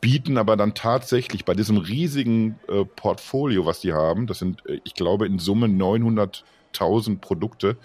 [0.00, 4.80] bieten aber dann tatsächlich bei diesem riesigen äh, Portfolio, was die haben, das sind, äh,
[4.84, 7.78] ich glaube, in Summe 900.000 Produkte,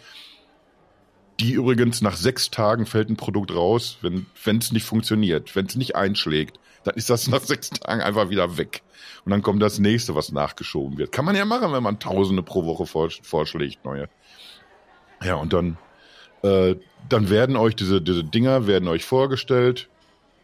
[1.40, 5.76] die übrigens nach sechs Tagen fällt ein Produkt raus, wenn es nicht funktioniert, wenn es
[5.76, 8.82] nicht einschlägt, dann ist das nach sechs Tagen einfach wieder weg.
[9.26, 11.12] Und dann kommt das nächste, was nachgeschoben wird.
[11.12, 14.10] Kann man ja machen, wenn man Tausende pro Woche vor, vorschlägt, neue.
[15.24, 15.78] Ja, und dann,
[16.42, 16.76] äh,
[17.08, 19.90] dann werden euch diese, diese Dinger werden euch vorgestellt.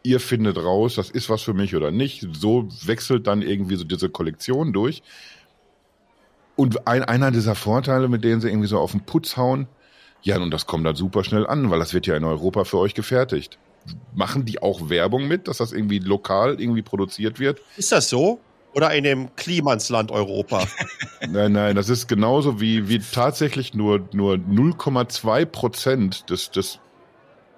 [0.04, 2.28] Ihr findet raus, das ist was für mich oder nicht.
[2.34, 5.04] So wechselt dann irgendwie so diese Kollektion durch.
[6.56, 9.68] Und ein, einer dieser Vorteile, mit denen sie irgendwie so auf den Putz hauen,
[10.26, 12.80] ja, und das kommt dann super schnell an, weil das wird ja in Europa für
[12.80, 13.60] euch gefertigt.
[14.16, 17.62] Machen die auch Werbung mit, dass das irgendwie lokal irgendwie produziert wird?
[17.78, 18.40] Ist das so?
[18.74, 20.66] Oder in dem Klimansland Europa?
[21.30, 26.80] Nein, nein, das ist genauso wie, wie tatsächlich nur, nur 0,2 Prozent des, des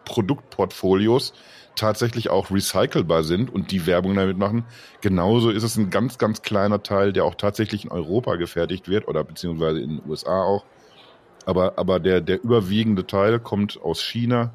[0.05, 1.33] Produktportfolios
[1.75, 4.65] tatsächlich auch recycelbar sind und die Werbung damit machen.
[5.01, 9.07] Genauso ist es ein ganz, ganz kleiner Teil, der auch tatsächlich in Europa gefertigt wird
[9.07, 10.65] oder beziehungsweise in den USA auch.
[11.47, 14.51] Aber, aber der, der überwiegende Teil kommt aus China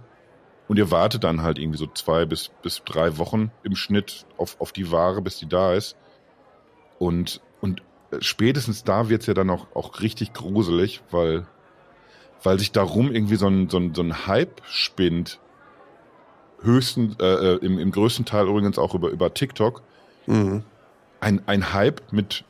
[0.68, 4.61] und ihr wartet dann halt irgendwie so zwei bis, bis drei Wochen im Schnitt auf,
[4.61, 5.96] auf die Ware, bis die da ist.
[6.98, 7.83] Und, und
[8.20, 11.46] spätestens da wird's ja dann auch, auch richtig gruselig, weil,
[12.42, 15.40] weil sich darum irgendwie so ein, so ein, so ein Hype spinnt.
[16.61, 19.83] Höchsten, äh, im, im größten Teil übrigens auch über, über TikTok.
[20.26, 20.62] mhm.
[21.20, 22.44] Ein, ein Hype mit,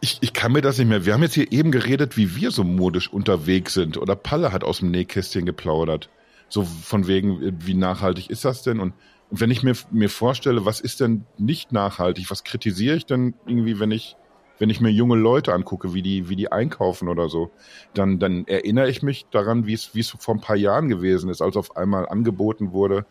[0.00, 1.04] ich, ich kann mir das nicht mehr.
[1.04, 3.96] Wir haben jetzt hier eben geredet, wie wir so modisch unterwegs sind.
[3.98, 6.10] Oder Palle hat aus dem Nähkästchen geplaudert.
[6.48, 8.80] So von wegen, wie nachhaltig ist das denn?
[8.80, 8.94] Und,
[9.30, 12.30] und wenn ich mir, mir vorstelle, was ist denn nicht nachhaltig?
[12.30, 14.16] Was kritisiere ich denn irgendwie, wenn ich,
[14.58, 17.50] wenn ich mir junge Leute angucke, wie die, wie die einkaufen oder so,
[17.94, 21.30] dann, dann erinnere ich mich daran, wie es, wie es vor ein paar Jahren gewesen
[21.30, 23.06] ist, als auf einmal angeboten wurde,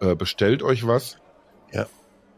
[0.00, 1.18] äh, bestellt euch was.
[1.72, 1.86] Ja.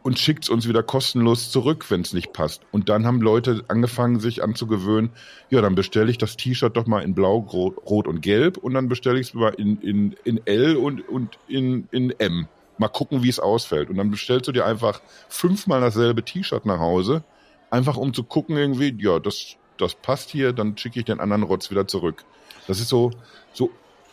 [0.09, 2.63] Und schickt's uns wieder kostenlos zurück, wenn es nicht passt.
[2.73, 5.11] Und dann haben Leute angefangen, sich anzugewöhnen,
[5.51, 8.89] ja, dann bestelle ich das T-Shirt doch mal in Blau, Rot und Gelb und dann
[8.89, 12.49] bestelle ich es mal in, in, in L und, und in, in M.
[12.79, 13.91] Mal gucken, wie es ausfällt.
[13.91, 17.23] Und dann bestellst du dir einfach fünfmal dasselbe T-Shirt nach Hause,
[17.69, 21.43] einfach um zu gucken irgendwie, ja, das, das passt hier, dann schicke ich den anderen
[21.43, 22.25] Rotz wieder zurück.
[22.67, 23.11] Das ist so,
[23.53, 23.69] so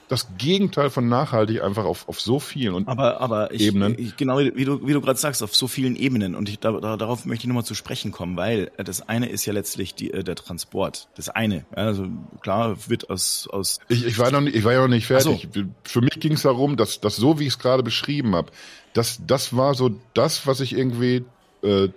[0.07, 3.97] das Gegenteil von nachhaltig einfach auf, auf so vielen und aber, aber ich, Ebenen.
[3.97, 6.35] Ich, genau wie du, wie du gerade sagst, auf so vielen Ebenen.
[6.35, 9.29] Und ich, da, da, darauf möchte ich nochmal zu sprechen kommen, weil äh, das eine
[9.29, 11.07] ist ja letztlich die, äh, der Transport.
[11.15, 11.65] Das eine.
[11.71, 12.07] Also
[12.41, 13.47] klar wird aus.
[13.51, 15.47] aus ich, ich, war noch nicht, ich war ja noch nicht fertig.
[15.53, 15.63] So.
[15.83, 18.51] Für mich ging es darum, dass, dass so, wie ich es gerade beschrieben habe,
[18.93, 21.25] das, das war so das, was ich irgendwie
[21.63, 21.89] äh,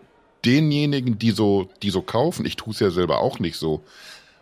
[0.44, 3.82] denjenigen, die so, die so kaufen, ich tue es ja selber auch nicht so,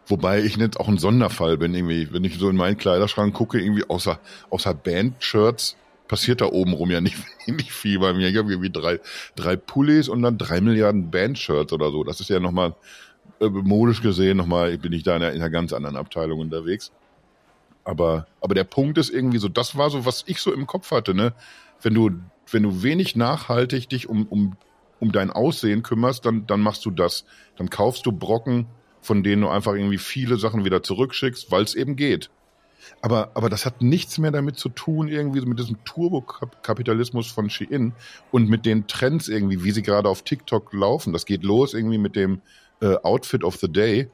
[0.07, 3.61] Wobei ich nicht auch ein Sonderfall bin, irgendwie, wenn ich so in meinen Kleiderschrank gucke,
[3.61, 7.17] irgendwie außer, außer Band-Shirts passiert da oben rum ja nicht,
[7.47, 8.29] nicht viel bei mir.
[8.29, 9.01] Ich habe irgendwie drei,
[9.35, 12.05] drei Pullis und dann drei Milliarden Band-Shirts oder so.
[12.05, 12.75] Das ist ja nochmal,
[13.41, 16.93] äh, modisch gesehen, nochmal, bin ich da in einer, in einer ganz anderen Abteilung unterwegs.
[17.85, 20.91] Aber, aber der Punkt ist irgendwie so, das war so, was ich so im Kopf
[20.91, 21.33] hatte, ne?
[21.83, 22.11] Wenn du,
[22.51, 24.57] wenn du wenig nachhaltig dich um, um,
[24.99, 27.25] um dein Aussehen kümmerst, dann, dann machst du das.
[27.57, 28.67] Dann kaufst du Brocken,
[29.07, 32.29] von denen du einfach irgendwie viele Sachen wieder zurückschickst, weil es eben geht.
[33.03, 37.93] Aber, aber das hat nichts mehr damit zu tun, irgendwie mit diesem Turbokapitalismus von Shein
[38.33, 41.13] und mit den Trends irgendwie, wie sie gerade auf TikTok laufen.
[41.13, 42.43] Das geht los irgendwie mit dem
[42.81, 44.09] äh, Outfit of the Day.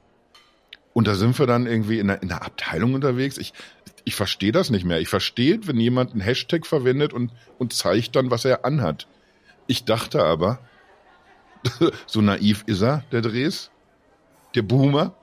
[0.93, 3.39] Und da sind wir dann irgendwie in der, in der Abteilung unterwegs.
[3.39, 3.55] Ich,
[4.05, 5.01] ich verstehe das nicht mehr.
[5.01, 9.07] Ich verstehe, wenn jemand einen Hashtag verwendet und, und zeigt dann, was er anhat.
[9.67, 10.59] Ich dachte aber,
[12.07, 13.72] so naiv ist er, der Dres,
[14.55, 15.15] der Boomer.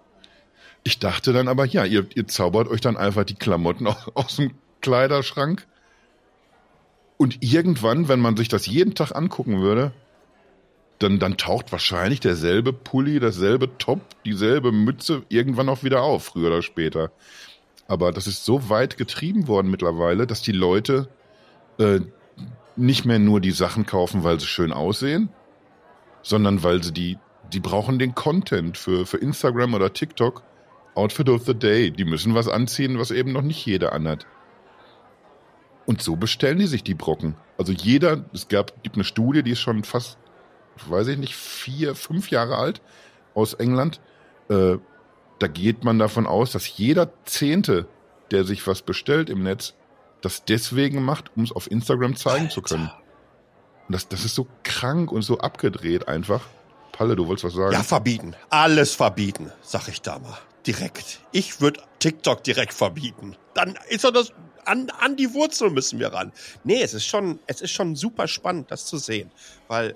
[0.83, 4.51] Ich dachte dann aber, ja, ihr, ihr zaubert euch dann einfach die Klamotten aus, dem
[4.81, 5.67] Kleiderschrank.
[7.17, 9.91] Und irgendwann, wenn man sich das jeden Tag angucken würde,
[10.99, 16.47] dann, dann taucht wahrscheinlich derselbe Pulli, dasselbe Top, dieselbe Mütze irgendwann auch wieder auf, früher
[16.47, 17.11] oder später.
[17.87, 21.09] Aber das ist so weit getrieben worden mittlerweile, dass die Leute
[21.77, 22.01] äh,
[22.75, 25.29] nicht mehr nur die Sachen kaufen, weil sie schön aussehen,
[26.21, 27.17] sondern weil sie die
[27.53, 30.43] die brauchen den Content für, für Instagram oder TikTok.
[30.95, 31.91] Outfit of the Day.
[31.91, 34.25] Die müssen was anziehen, was eben noch nicht jeder anhat.
[35.85, 37.35] Und so bestellen die sich die Brocken.
[37.57, 40.17] Also jeder, es gab, gibt eine Studie, die ist schon fast,
[40.87, 42.81] weiß ich nicht, vier, fünf Jahre alt
[43.33, 43.99] aus England.
[44.49, 44.77] Äh,
[45.39, 47.87] da geht man davon aus, dass jeder Zehnte,
[48.31, 49.73] der sich was bestellt im Netz,
[50.21, 52.53] das deswegen macht, um es auf Instagram zeigen Alter.
[52.53, 52.91] zu können.
[53.87, 56.41] Und das, das ist so krank und so abgedreht einfach.
[56.99, 57.71] Palle, du wolltest was sagen?
[57.71, 58.35] Ja, verbieten.
[58.49, 60.37] Alles verbieten, sag ich da mal.
[60.67, 61.21] Direkt.
[61.31, 63.37] Ich würde TikTok direkt verbieten.
[63.53, 64.33] Dann ist doch das,
[64.65, 66.33] an, an die Wurzel müssen wir ran.
[66.65, 69.31] Nee, es ist schon, es ist schon super spannend, das zu sehen.
[69.69, 69.95] Weil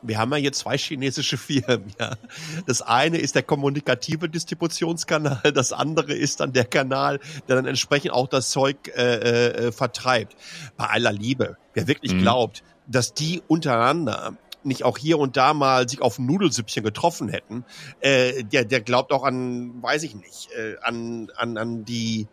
[0.00, 2.16] wir haben ja hier zwei chinesische Firmen, ja.
[2.64, 8.12] Das eine ist der kommunikative Distributionskanal, das andere ist dann der Kanal, der dann entsprechend
[8.12, 10.34] auch das Zeug äh, äh, vertreibt.
[10.78, 12.22] Bei aller Liebe, wer wirklich mhm.
[12.22, 17.28] glaubt, dass die untereinander nicht auch hier und da mal sich auf ein Nudelsüppchen getroffen
[17.28, 17.64] hätten,
[18.00, 22.26] äh, der, der glaubt auch an, weiß ich nicht, äh, an, an, an die.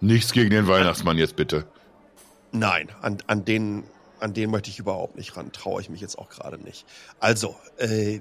[0.00, 1.66] Nichts gegen den Weihnachtsmann jetzt bitte.
[2.52, 3.84] Nein, an, an den,
[4.18, 6.86] an den möchte ich überhaupt nicht ran, traue ich mich jetzt auch gerade nicht.
[7.20, 8.20] Also, äh,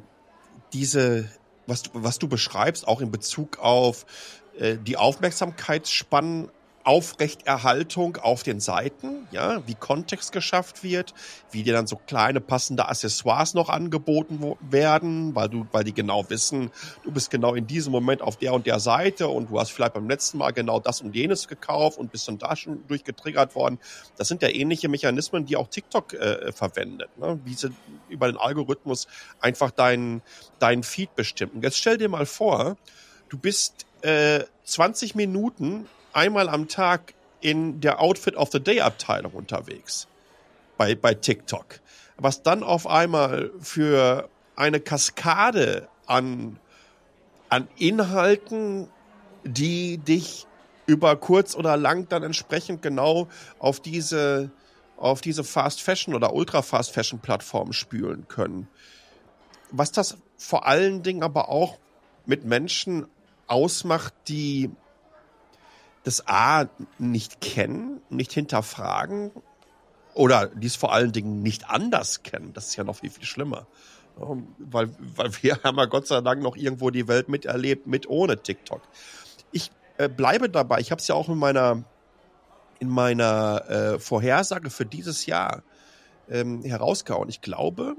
[0.74, 1.30] diese,
[1.66, 4.06] was du, was du beschreibst, auch in Bezug auf
[4.60, 6.52] äh, die Aufmerksamkeitsspannen
[6.90, 11.14] Aufrechterhaltung auf den Seiten, ja, wie Kontext geschafft wird,
[11.52, 16.28] wie dir dann so kleine passende Accessoires noch angeboten werden, weil du, weil die genau
[16.32, 16.72] wissen,
[17.04, 19.94] du bist genau in diesem Moment auf der und der Seite und du hast vielleicht
[19.94, 23.78] beim letzten Mal genau das und jenes gekauft und bist dann da schon durchgetriggert worden.
[24.18, 27.40] Das sind ja ähnliche Mechanismen, die auch TikTok äh, verwendet, ne?
[27.46, 27.70] wie sie
[28.10, 29.06] über den Algorithmus
[29.42, 30.24] einfach deinen
[30.58, 31.62] deinen Feed bestimmen.
[31.62, 32.78] Jetzt stell dir mal vor,
[33.30, 39.34] du bist äh, 20 Minuten einmal am Tag in der Outfit of the Day Abteilung
[39.34, 40.08] unterwegs
[40.78, 41.80] bei, bei TikTok.
[42.18, 46.60] Was dann auf einmal für eine Kaskade an,
[47.48, 48.90] an Inhalten,
[49.44, 50.48] die dich
[50.86, 53.28] über kurz oder lang dann entsprechend genau
[53.60, 54.52] auf diese,
[54.98, 58.68] auf diese Fast Fashion oder Ultra Fast Fashion Plattform spülen können.
[59.72, 61.78] Was das vor allen Dingen aber auch
[62.26, 63.08] mit Menschen
[63.48, 64.72] ausmacht, die
[66.04, 69.32] das A nicht kennen, nicht hinterfragen
[70.14, 72.54] oder dies vor allen Dingen nicht anders kennen.
[72.54, 73.68] Das ist ja noch viel, viel schlimmer.
[74.58, 78.42] Weil, weil wir haben ja Gott sei Dank noch irgendwo die Welt miterlebt mit ohne
[78.42, 78.82] TikTok.
[79.52, 80.80] Ich äh, bleibe dabei.
[80.80, 81.84] Ich habe es ja auch in meiner
[82.80, 85.64] in meiner äh, Vorhersage für dieses Jahr
[86.30, 87.28] ähm, herausgehauen.
[87.30, 87.96] Ich glaube,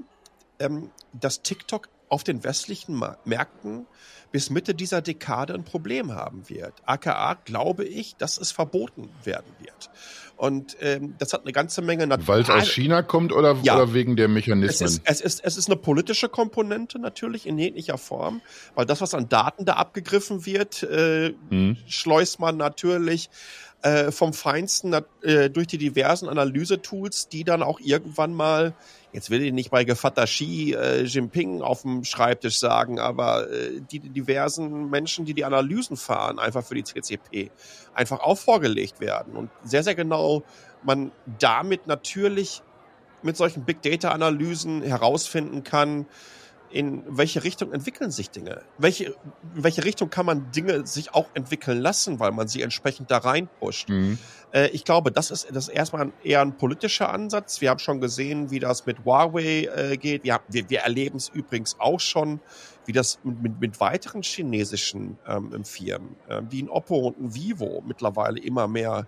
[0.59, 3.87] ähm, dass TikTok auf den westlichen Märkten
[4.31, 6.73] bis Mitte dieser Dekade ein Problem haben wird.
[6.85, 9.89] AKA glaube ich, dass es verboten werden wird.
[10.35, 13.75] Und ähm, das hat eine ganze Menge Weil es aus China kommt oder, ja.
[13.75, 14.87] oder wegen der Mechanismen?
[14.87, 18.41] Es ist, es, ist, es ist eine politische Komponente natürlich in jeglicher Form,
[18.73, 21.77] weil das, was an Daten da abgegriffen wird, äh, hm.
[21.87, 23.29] schleust man natürlich
[23.83, 28.73] äh, vom Feinsten äh, durch die diversen Analyse-Tools, die dann auch irgendwann mal,
[29.13, 33.81] jetzt will ich nicht bei Gevatter Xi äh, Jinping auf dem Schreibtisch sagen, aber äh,
[33.91, 37.51] die, die diversen Menschen, die die Analysen fahren, einfach für die CCP,
[37.93, 39.35] einfach auch vorgelegt werden.
[39.35, 40.43] Und sehr, sehr genau
[40.83, 42.61] man damit natürlich
[43.21, 46.07] mit solchen Big Data Analysen herausfinden kann,
[46.71, 48.61] in welche Richtung entwickeln sich Dinge?
[48.77, 53.11] Welche, in welche Richtung kann man Dinge sich auch entwickeln lassen, weil man sie entsprechend
[53.11, 53.89] da reinpusht?
[53.89, 54.17] Mhm.
[54.51, 57.61] Äh, ich glaube, das ist, das ist erstmal ein, eher ein politischer Ansatz.
[57.61, 60.23] Wir haben schon gesehen, wie das mit Huawei äh, geht.
[60.23, 62.39] Wir, wir, wir erleben es übrigens auch schon,
[62.85, 67.83] wie das mit, mit, weiteren chinesischen ähm, Firmen, äh, wie ein Oppo und ein Vivo
[67.85, 69.07] mittlerweile immer mehr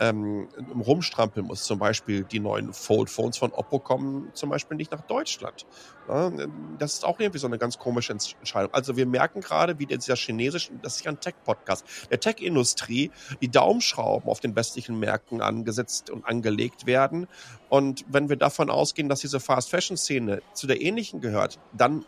[0.00, 0.48] ähm,
[0.84, 1.64] rumstrampeln muss.
[1.64, 5.66] Zum Beispiel die neuen Fold-Phones von Oppo kommen zum Beispiel nicht nach Deutschland.
[6.08, 6.30] Ja,
[6.78, 8.74] das ist auch irgendwie so eine ganz komische Entscheidung.
[8.74, 13.10] Also wir merken gerade, wie dieser chinesische, das ist ja ein Tech-Podcast, der Tech-Industrie
[13.40, 17.26] die Daumenschrauben auf den westlichen Märkten angesetzt und angelegt werden.
[17.68, 22.04] Und wenn wir davon ausgehen, dass diese Fast-Fashion-Szene zu der ähnlichen gehört, dann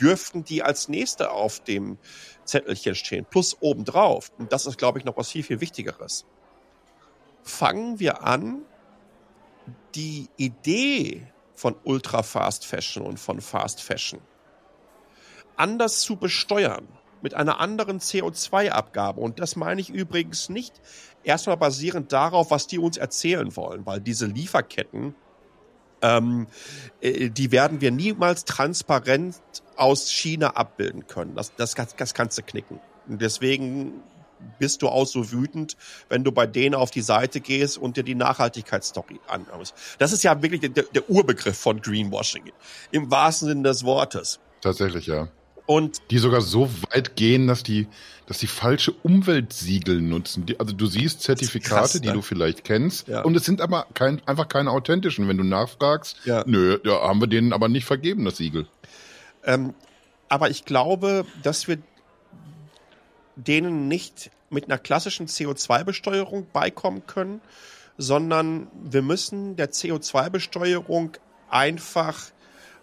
[0.00, 1.98] dürften die als nächste auf dem
[2.44, 3.26] Zettelchen stehen.
[3.28, 4.30] Plus obendrauf.
[4.38, 6.26] Und das ist, glaube ich, noch was viel, viel Wichtigeres
[7.46, 8.62] fangen wir an,
[9.94, 14.20] die Idee von Ultra Fast Fashion und von Fast Fashion
[15.56, 16.86] anders zu besteuern,
[17.22, 19.20] mit einer anderen CO2-Abgabe.
[19.22, 20.82] Und das meine ich übrigens nicht
[21.24, 25.14] erstmal basierend darauf, was die uns erzählen wollen, weil diese Lieferketten,
[26.02, 26.46] ähm,
[27.00, 29.36] äh, die werden wir niemals transparent
[29.76, 31.34] aus China abbilden können.
[31.34, 32.80] Das, das, das kannst du knicken.
[33.08, 34.02] Und deswegen
[34.58, 35.76] bist du auch so wütend,
[36.08, 39.74] wenn du bei denen auf die Seite gehst und dir die Nachhaltigkeitsstory anschaust.
[39.98, 42.52] Das ist ja wirklich der, der Urbegriff von Greenwashing.
[42.90, 44.40] Im wahrsten Sinne des Wortes.
[44.60, 45.28] Tatsächlich, ja.
[45.66, 47.88] Und die sogar so weit gehen, dass die,
[48.26, 50.46] dass die falsche Umweltsiegel nutzen.
[50.46, 52.00] Die, also du siehst Zertifikate, krass, ne?
[52.02, 53.22] die du vielleicht kennst, ja.
[53.22, 55.28] und es sind aber kein, einfach keine authentischen.
[55.28, 56.44] Wenn du nachfragst, ja.
[56.46, 58.66] nö, ja, haben wir denen aber nicht vergeben, das Siegel.
[59.44, 59.74] Ähm,
[60.28, 61.78] aber ich glaube, dass wir
[63.36, 67.40] denen nicht mit einer klassischen CO2-Besteuerung beikommen können,
[67.98, 71.16] sondern wir müssen der CO2-Besteuerung
[71.48, 72.30] einfach,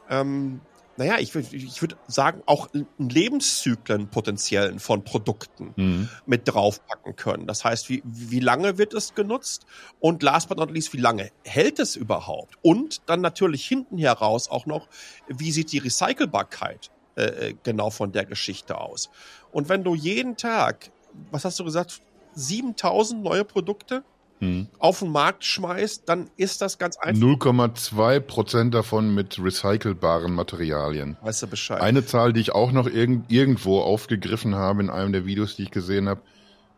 [0.09, 0.61] ähm,
[0.95, 6.09] naja, ich würde ich würd sagen, auch Lebenszyklen potenziellen von Produkten mhm.
[6.25, 7.47] mit draufpacken können.
[7.47, 9.65] Das heißt, wie, wie lange wird es genutzt
[9.99, 12.55] und last but not least, wie lange hält es überhaupt?
[12.61, 14.87] Und dann natürlich hinten heraus auch noch,
[15.27, 19.09] wie sieht die Recycelbarkeit äh, äh genau von der Geschichte aus?
[19.51, 20.91] Und wenn du jeden Tag,
[21.31, 22.01] was hast du gesagt,
[22.35, 24.03] 7000 neue Produkte
[24.39, 24.67] hm.
[24.79, 27.21] auf den Markt schmeißt, dann ist das ganz einfach.
[27.21, 31.17] 0,2 Prozent davon mit recycelbaren Materialien.
[31.21, 31.81] Weißt du Bescheid?
[31.81, 35.63] Eine Zahl, die ich auch noch irg irgendwo aufgegriffen habe in einem der Videos, die
[35.63, 36.21] ich gesehen habe,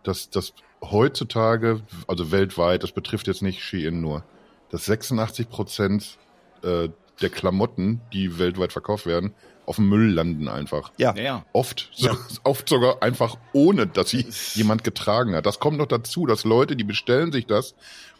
[0.03, 4.23] dass das heutzutage, also weltweit, das betrifft jetzt nicht Shein nur,
[4.69, 6.17] dass 86 Prozent
[6.63, 6.89] äh,
[7.21, 9.33] der Klamotten, die weltweit verkauft werden,
[9.65, 10.91] auf dem Müll landen einfach.
[10.97, 11.15] Ja.
[11.15, 11.45] ja.
[11.53, 12.17] Oft, so, ja.
[12.43, 15.45] oft sogar einfach ohne, dass sie jemand getragen hat.
[15.45, 17.75] Das kommt noch dazu, dass Leute, die bestellen sich das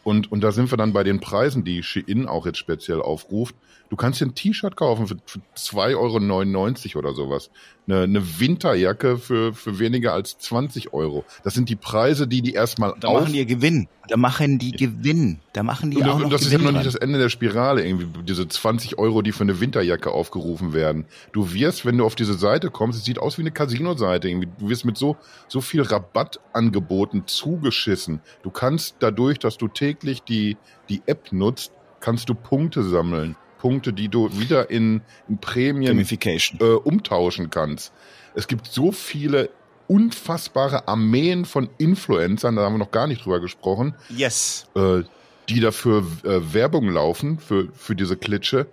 [0.06, 3.56] und, und da sind wir dann bei den Preisen, die Shein auch jetzt speziell aufruft.
[3.88, 7.50] Du kannst dir ein T-Shirt kaufen für, für 2,99 Euro oder sowas.
[7.88, 11.24] Eine, eine Winterjacke für, für weniger als 20 Euro.
[11.44, 13.88] Das sind die Preise, die die erstmal Da auf machen die Gewinn.
[14.08, 15.40] Da machen die Gewinn.
[15.52, 17.28] Da machen die und, auch und das Gewinn ist ja noch nicht das Ende der
[17.28, 21.04] Spirale, irgendwie diese 20 Euro, die für eine Winterjacke aufgerufen werden.
[21.32, 24.28] Du wirst, wenn du auf diese Seite kommst, es sieht aus wie eine Casino-Seite.
[24.28, 24.48] Irgendwie.
[24.58, 25.16] Du wirst mit so,
[25.48, 28.20] so viel Rabattangeboten zugeschissen.
[28.42, 30.56] Du kannst dadurch, dass du täglich die,
[30.88, 33.36] die App nutzt, kannst du Punkte sammeln.
[33.58, 37.92] Punkte, die du wieder in, in Prämien äh, umtauschen kannst.
[38.34, 39.50] Es gibt so viele
[39.88, 43.94] unfassbare Armeen von Influencern, da haben wir noch gar nicht drüber gesprochen.
[44.08, 44.66] Yes.
[44.74, 45.02] Äh,
[45.48, 48.66] die dafür äh, Werbung laufen, für, für diese Klitsche,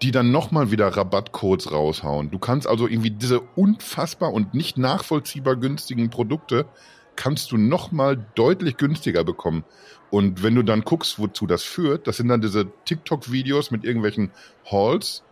[0.00, 2.30] die dann nochmal wieder Rabattcodes raushauen.
[2.30, 6.66] Du kannst also irgendwie diese unfassbar und nicht nachvollziehbar günstigen Produkte
[7.16, 9.64] kannst du nochmal deutlich günstiger bekommen.
[10.10, 14.30] Und wenn du dann guckst, wozu das führt, das sind dann diese TikTok-Videos mit irgendwelchen
[14.70, 15.22] Halls.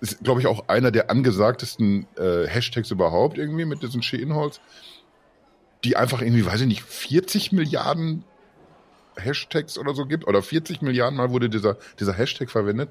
[0.00, 4.60] Ist, glaube ich, auch einer der angesagtesten äh, Hashtags überhaupt irgendwie mit diesen Shein-Halls.
[5.84, 8.24] Die einfach irgendwie, weiß ich nicht, 40 Milliarden
[9.16, 10.26] Hashtags oder so gibt.
[10.26, 12.88] Oder 40 Milliarden Mal wurde dieser, dieser Hashtag verwendet.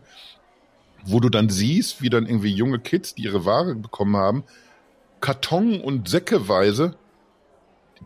[1.04, 4.44] Wo du dann siehst, wie dann irgendwie junge Kids, die ihre Ware bekommen haben,
[5.20, 6.96] Karton und Säckeweise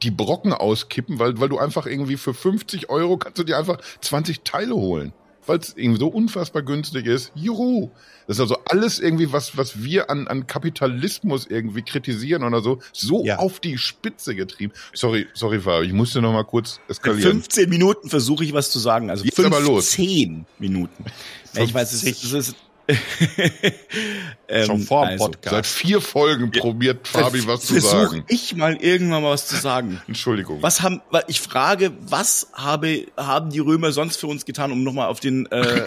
[0.03, 3.79] die Brocken auskippen, weil, weil du einfach irgendwie für 50 Euro kannst du dir einfach
[4.01, 5.13] 20 Teile holen.
[5.47, 7.31] weil es irgendwie so unfassbar günstig ist.
[7.35, 7.91] Juhu!
[8.25, 12.79] Das ist also alles irgendwie, was, was wir an, an Kapitalismus irgendwie kritisieren oder so,
[12.91, 13.37] so Ja.
[13.37, 14.73] auf die Spitze getrieben.
[14.95, 17.31] Sorry, sorry, Fabio, ich musste noch mal kurz In eskalieren.
[17.43, 19.11] 15 Minuten versuche ich was zu sagen.
[19.11, 19.93] Also Jetzt aber los.
[19.93, 21.05] 15 Minuten.
[21.53, 22.55] Ja, ich weiß, es ist, es ist
[24.47, 25.55] ähm, Schon vor dem also, Podcast.
[25.55, 28.23] Seit vier Folgen probiert Fabi was zu sagen.
[28.27, 30.01] ich mal irgendwann mal was zu sagen.
[30.07, 30.61] Entschuldigung.
[30.61, 35.07] Was haben, ich frage, was habe, haben die Römer sonst für uns getan, um nochmal
[35.07, 35.83] auf den, äh,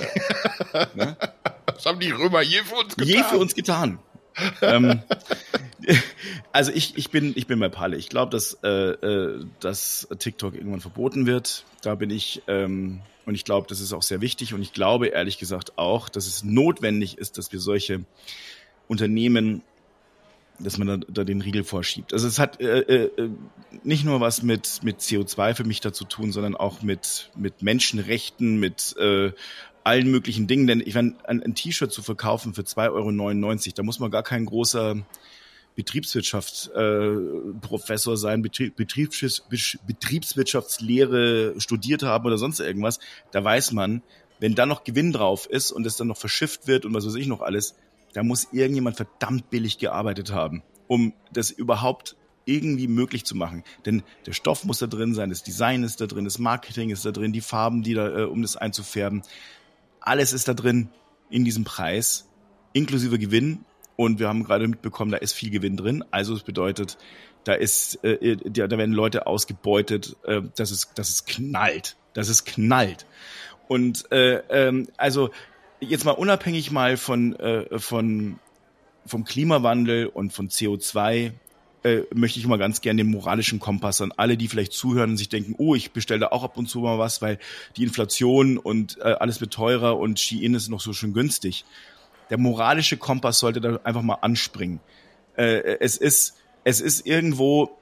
[1.75, 3.15] Was haben die Römer je für uns getan?
[3.15, 3.99] je für uns getan?
[4.63, 5.03] ähm,
[6.53, 7.97] also ich, ich bin, ich bin bei Palle.
[7.97, 11.65] Ich glaube, dass, äh, äh, dass TikTok irgendwann verboten wird.
[11.83, 14.55] Da bin ich, ähm, und ich glaube, das ist auch sehr wichtig.
[14.55, 18.07] Und ich glaube ehrlich gesagt auch, dass es notwendig ist, dass wir solche
[18.89, 19.61] Unternehmen,
[20.59, 22.15] dass man da, da den Riegel vorschiebt.
[22.15, 23.31] Also es hat äh, äh,
[23.83, 27.61] nicht nur was mit, mit CO2 für mich da zu tun, sondern auch mit, mit
[27.61, 29.33] Menschenrechten, mit äh,
[29.85, 30.67] allen möglichen Dingen.
[30.67, 34.23] Denn ich meine, ein, ein T-Shirt zu verkaufen für 2,99 Euro, da muss man gar
[34.23, 34.97] kein großer
[35.79, 39.45] Betriebswirtschaft äh, sein, Betrie Betriebs
[39.87, 42.99] Betriebswirtschaftslehre studiert haben oder sonst irgendwas.
[43.31, 44.03] Da weiß man,
[44.41, 47.15] wenn da noch Gewinn drauf ist und es dann noch verschifft wird und was weiß
[47.15, 47.77] ich noch alles,
[48.13, 53.63] da muss irgendjemand verdammt billig gearbeitet haben, um das überhaupt irgendwie möglich zu machen.
[53.87, 57.05] Denn der Stoff muss da drin sein, das Design ist da drin, das Marketing ist
[57.05, 59.23] da drin, die Farben, die da, äh, um das einzufärben.
[60.01, 60.89] Alles ist da drin
[61.31, 62.27] in diesem Preis,
[62.73, 63.65] inklusive Gewinn.
[64.01, 66.05] Und wir haben gerade mitbekommen, da ist viel Gewinn drin.
[66.13, 66.99] Also es bedeutet,
[67.43, 72.29] da ist, äh, da, da werden Leute ausgebeutet, äh, dass es, dass es knallt, dass
[72.29, 73.07] es knallt.
[73.67, 75.31] Und äh, ähm, also
[75.81, 78.39] jetzt mal unabhängig mal von äh, von
[79.05, 81.33] vom Klimawandel und von CO2
[81.83, 85.17] äh, möchte ich mal ganz gerne den moralischen Kompass an alle, die vielleicht zuhören und
[85.17, 87.41] sich denken, oh, ich bestelle da auch ab und zu mal was, weil
[87.77, 91.65] die Inflation und äh, alles wird teurer und Shein ist noch so schön günstig.
[92.31, 94.81] Der moralische Kompass sollte da einfach mal anspringen.
[95.37, 97.78] Äh, es ist es ist irgendwo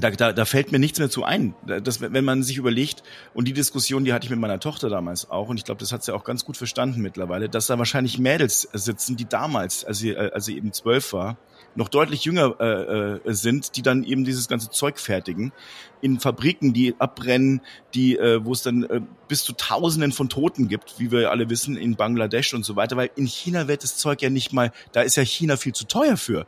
[0.00, 1.54] da, da, da fällt mir nichts mehr zu ein.
[1.66, 3.02] Das, wenn man sich überlegt,
[3.34, 5.92] und die Diskussion, die hatte ich mit meiner Tochter damals auch, und ich glaube, das
[5.92, 9.98] hat sie auch ganz gut verstanden mittlerweile, dass da wahrscheinlich Mädels sitzen, die damals, als
[9.98, 11.38] sie, als sie eben zwölf war,
[11.74, 15.52] noch deutlich jünger äh, äh, sind, die dann eben dieses ganze Zeug fertigen
[16.00, 17.60] in Fabriken, die abbrennen,
[17.94, 21.50] die, äh, wo es dann äh, bis zu Tausenden von Toten gibt, wie wir alle
[21.50, 24.72] wissen, in Bangladesch und so weiter, weil in China wird das Zeug ja nicht mal,
[24.92, 26.46] da ist ja China viel zu teuer für.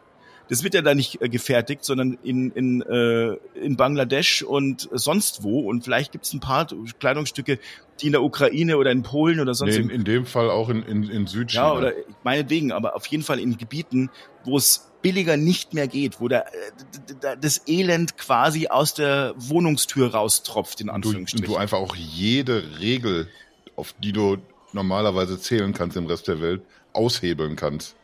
[0.51, 5.43] Das wird ja da nicht äh, gefertigt, sondern in, in, äh, in Bangladesch und sonst
[5.43, 5.61] wo.
[5.61, 6.67] Und vielleicht gibt es ein paar
[6.99, 7.59] Kleidungsstücke,
[8.01, 10.51] die in der Ukraine oder in Polen oder sonst Nee, wo- in, in dem Fall
[10.51, 11.63] auch in, in, in Südchina.
[11.63, 11.93] ja, oder
[12.25, 14.11] meinetwegen, aber auf jeden Fall in Gebieten,
[14.45, 20.13] wo es billiger nicht mehr geht, wo der, äh, das Elend quasi aus der Wohnungstür
[20.13, 21.47] raustropft, in du, Anführungsstrichen.
[21.47, 23.29] du einfach auch jede Regel,
[23.77, 24.37] auf die du
[24.73, 27.97] normalerweise zählen kannst im Rest der Welt, aushebeln kannst.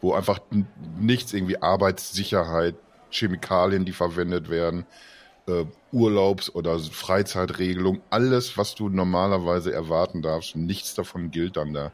[0.00, 0.40] Wo einfach
[0.98, 2.74] nichts irgendwie Arbeitssicherheit,
[3.10, 4.86] Chemikalien, die verwendet werden,
[5.46, 11.86] äh, Urlaubs- oder Freizeitregelung, alles, was du normalerweise erwarten darfst, nichts davon gilt dann da.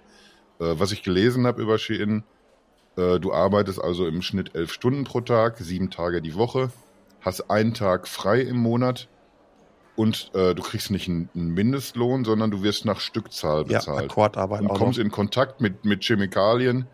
[0.61, 2.25] Äh, was ich gelesen habe über Shein,
[2.97, 6.71] äh, du arbeitest also im Schnitt elf Stunden pro Tag, sieben Tage die Woche,
[7.21, 9.09] hast einen Tag frei im Monat
[9.97, 14.11] und äh, du kriegst nicht einen, einen Mindestlohn, sondern du wirst nach Stückzahl Ja, bezahlt.
[14.11, 16.87] Akkordarbeit und kommst in Kontakt mit, mit Chemikalien.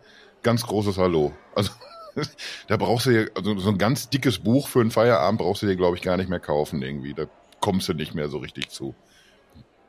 [0.43, 1.33] Ganz großes Hallo.
[1.55, 1.71] Also
[2.67, 5.65] da brauchst du dir, also so ein ganz dickes Buch für einen Feierabend brauchst du
[5.65, 7.13] dir, glaube ich, gar nicht mehr kaufen irgendwie.
[7.13, 7.25] Da
[7.59, 8.93] kommst du nicht mehr so richtig zu.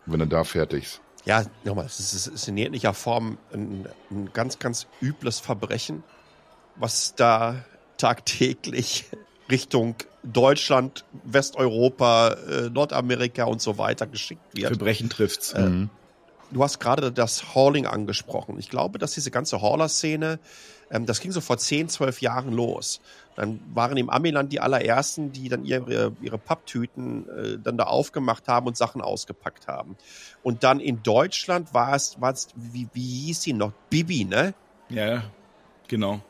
[0.06, 1.00] Wenn du da fertigst.
[1.24, 6.04] Ja, nochmal, es ist, es ist in jeglicher Form ein, ein ganz, ganz übles Verbrechen,
[6.76, 7.64] was da
[7.96, 9.06] tagtäglich
[9.50, 14.68] Richtung Deutschland, Westeuropa, äh, Nordamerika und so weiter geschickt wird.
[14.68, 15.52] Verbrechen trifft's.
[15.52, 15.90] Äh, Mhm.
[16.54, 18.58] Du hast gerade das Hauling angesprochen.
[18.60, 20.38] Ich glaube, dass diese ganze Hauler-Szene,
[20.88, 23.00] ähm, das ging so vor 10, 12 Jahren los.
[23.34, 28.46] Dann waren im Amiland die allerersten, die dann ihre, ihre Papptüten äh, dann da aufgemacht
[28.46, 29.96] haben und Sachen ausgepackt haben.
[30.44, 33.72] Und dann in Deutschland war es, war es wie, wie hieß sie noch?
[33.90, 34.54] Bibi, ne?
[34.90, 35.24] Ja, ja,
[35.88, 36.20] genau.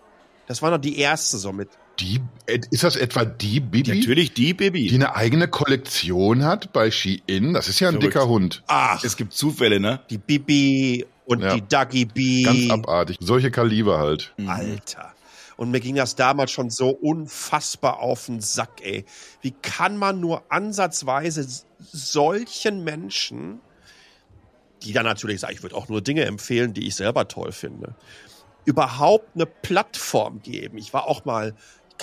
[0.46, 1.68] Das waren noch die ersten so mit.
[2.01, 4.88] Die, äh, ist das etwa die Bibi, Natürlich die Baby.
[4.88, 7.55] die eine eigene Kollektion hat bei Shein?
[7.55, 8.14] Das ist ja ein Verrückt.
[8.14, 8.62] dicker Hund.
[8.66, 10.01] Ach, es gibt Zufälle, ne?
[10.11, 11.55] die Bibi und Ja.
[11.55, 12.42] die Duggy Bee.
[12.42, 13.16] Ganz abartig.
[13.20, 14.32] Solche Kaliber halt.
[14.36, 14.49] Mhm.
[14.49, 15.12] Alter.
[15.57, 19.05] Und mir ging das damals schon so unfassbar auf den Sack, ey.
[19.40, 21.47] Wie kann man nur ansatzweise
[21.78, 23.61] solchen Menschen,
[24.82, 27.95] die dann natürlich sagen, ich würde auch nur Dinge empfehlen, die ich selber toll finde,
[28.64, 30.76] überhaupt eine Plattform geben?
[30.76, 31.55] Ich war auch mal,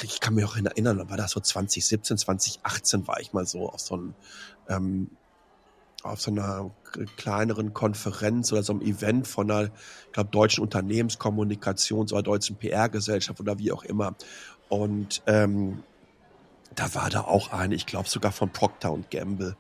[0.04, 3.80] ich kann mich auch erinnern, war das so 2017, 2018 war ich mal so auf
[3.82, 4.14] so einem
[4.70, 5.10] ähm,
[6.04, 6.72] auf so einer
[7.16, 13.40] kleineren Konferenz oder so einem Event von einer, ich glaube, deutschen Unternehmenskommunikations- oder deutschen PR-Gesellschaft
[13.40, 14.16] oder wie auch immer.
[14.70, 15.84] Und ähm,
[16.76, 19.56] da war da auch eine, ich glaube sogar von Procter Gamble,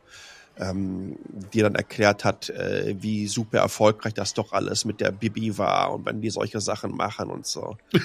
[0.61, 1.17] ähm,
[1.51, 5.91] die dann erklärt hat, äh, wie super erfolgreich das doch alles mit der Bibi war
[5.91, 7.77] und wenn die solche Sachen machen und so.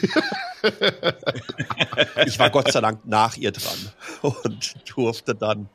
[2.26, 3.92] ich war Gott sei Dank nach ihr dran
[4.22, 5.68] und durfte dann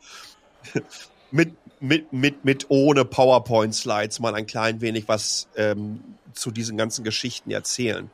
[1.29, 6.03] mit, mit, mit, mit ohne PowerPoint-Slides mal ein klein wenig was ähm,
[6.33, 8.09] zu diesen ganzen Geschichten erzählen.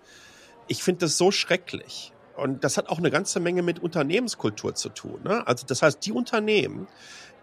[0.68, 2.11] Ich finde das so schrecklich.
[2.36, 5.22] Und das hat auch eine ganze Menge mit Unternehmenskultur zu tun.
[5.24, 5.47] Ne?
[5.47, 6.88] Also das heißt, die Unternehmen,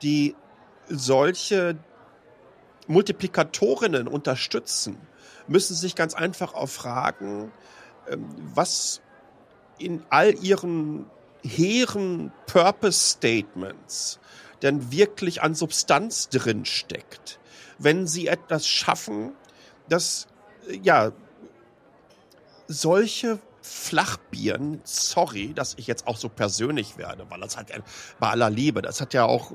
[0.02, 0.36] die
[0.88, 1.76] solche
[2.86, 4.98] Multiplikatorinnen unterstützen,
[5.46, 7.52] müssen sich ganz einfach auch fragen,
[8.08, 9.00] ähm, was
[9.78, 11.06] in all ihren
[11.42, 14.18] hehren Purpose Statements
[14.62, 17.38] denn wirklich an Substanz drin steckt.
[17.78, 19.32] Wenn sie etwas schaffen,
[19.88, 20.26] dass
[20.82, 21.12] ja
[22.66, 27.68] solche Flachbieren, sorry, dass ich jetzt auch so persönlich werde, weil das hat
[28.20, 29.52] bei aller Liebe, das hat ja auch,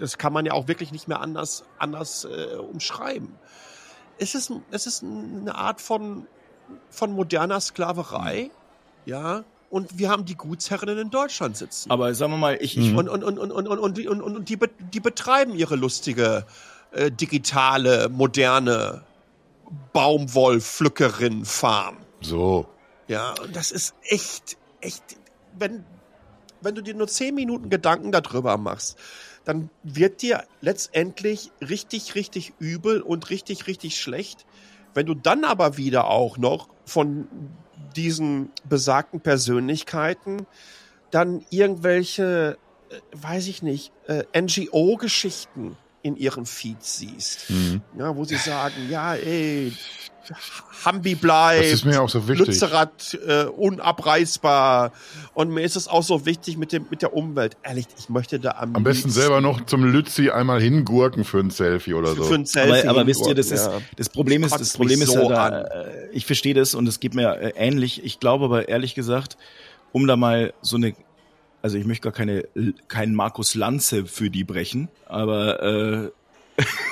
[0.00, 3.38] das kann man ja auch wirklich nicht mehr anders, anders äh, umschreiben.
[4.18, 6.26] Es ist, es ist eine Art von,
[6.90, 8.50] von moderner Sklaverei,
[9.06, 11.92] ja, und wir haben die Gutsherrinnen in Deutschland sitzen.
[11.92, 14.48] Aber sagen wir mal, ich, ich und, und, und, und, und, und, und, und, und
[14.48, 14.58] die,
[14.92, 16.44] die betreiben ihre lustige,
[16.90, 19.04] äh, digitale, moderne
[19.92, 21.98] Baumwollpflückerin-Farm.
[22.20, 22.66] So.
[23.06, 25.04] Ja, und das ist echt, echt,
[25.56, 25.84] wenn,
[26.60, 28.98] wenn du dir nur zehn Minuten Gedanken darüber machst,
[29.50, 34.46] dann wird dir letztendlich richtig, richtig übel und richtig, richtig schlecht.
[34.94, 37.26] Wenn du dann aber wieder auch noch von
[37.96, 40.46] diesen besagten Persönlichkeiten
[41.10, 42.58] dann irgendwelche,
[42.90, 47.50] äh, weiß ich nicht, äh, NGO-Geschichten in ihren Feeds siehst.
[47.50, 47.82] Mhm.
[47.98, 49.72] Ja, wo sie sagen, ja, ey,
[50.84, 51.64] Hambi bleibt.
[51.64, 52.48] Das ist mir auch so wichtig.
[52.48, 54.92] Lützerath äh, unabreißbar.
[55.34, 57.56] Und mir ist es auch so wichtig mit dem mit der Umwelt.
[57.62, 61.50] Ehrlich, ich möchte da am Am besten selber noch zum Lützi einmal hingurken für ein
[61.50, 62.24] Selfie oder so.
[62.24, 63.80] Für ein Selfie aber, aber wisst ihr, das ist ja.
[63.96, 67.00] das Problem ist, das Problem ist so ja da, äh, ich verstehe das und es
[67.00, 68.04] geht mir äh, ähnlich.
[68.04, 69.36] Ich glaube aber ehrlich gesagt,
[69.92, 70.94] um da mal so eine
[71.62, 72.44] also ich möchte gar keine
[72.88, 76.10] keinen Markus Lanze für die brechen, aber äh,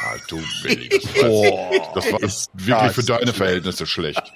[0.00, 4.22] Ah, du Willi, das war, das war das wirklich für deine Verhältnisse schlecht.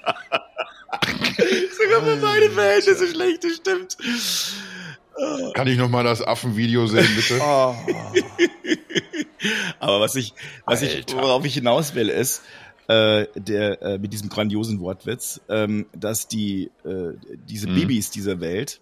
[1.82, 3.96] Sogar für meine Verhältnisse schlecht, das stimmt.
[5.54, 7.38] Kann ich noch mal das Affenvideo sehen, bitte?
[7.40, 7.74] Oh.
[9.80, 12.42] Aber was ich, was ich, worauf ich hinaus will, ist,
[12.88, 17.12] äh, der äh, mit diesem grandiosen Wortwitz, ähm, dass die äh,
[17.48, 17.76] diese mhm.
[17.76, 18.80] Babys dieser Welt,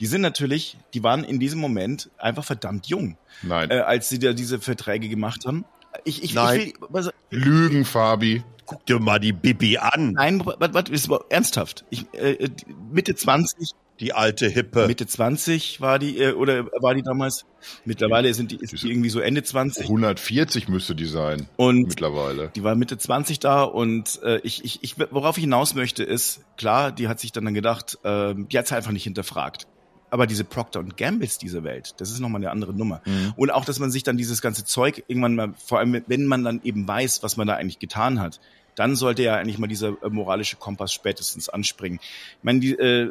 [0.00, 3.70] die sind natürlich, die waren in diesem Moment einfach verdammt jung, Nein.
[3.70, 5.64] Äh, als sie da diese Verträge gemacht haben.
[6.04, 6.60] Ich, ich, Nein.
[6.60, 8.42] ich will, was, Lügen, Fabi.
[8.64, 10.12] Guck dir mal die Bibi an.
[10.12, 11.84] Nein, was, was ist ernsthaft?
[11.90, 12.48] Ich, äh,
[12.90, 13.74] Mitte 20.
[14.00, 14.86] Die alte Hippe.
[14.86, 17.44] Mitte 20 war die, äh, oder war die damals?
[17.84, 19.84] Mittlerweile sind die, ist die irgendwie so Ende 20.
[19.84, 21.46] 140 müsste die sein.
[21.56, 22.50] Und mittlerweile.
[22.56, 26.40] Die war Mitte 20 da und äh, ich, ich, ich, worauf ich hinaus möchte, ist,
[26.56, 29.66] klar, die hat sich dann, dann gedacht, äh, die hat es einfach nicht hinterfragt
[30.12, 33.00] aber diese Procter und Gambles dieser Welt, das ist nochmal eine andere Nummer.
[33.06, 33.32] Mhm.
[33.34, 36.44] Und auch, dass man sich dann dieses ganze Zeug irgendwann mal, vor allem wenn man
[36.44, 38.38] dann eben weiß, was man da eigentlich getan hat,
[38.74, 41.98] dann sollte ja eigentlich mal dieser äh, moralische Kompass spätestens anspringen.
[42.02, 43.10] Ich meine, die, äh,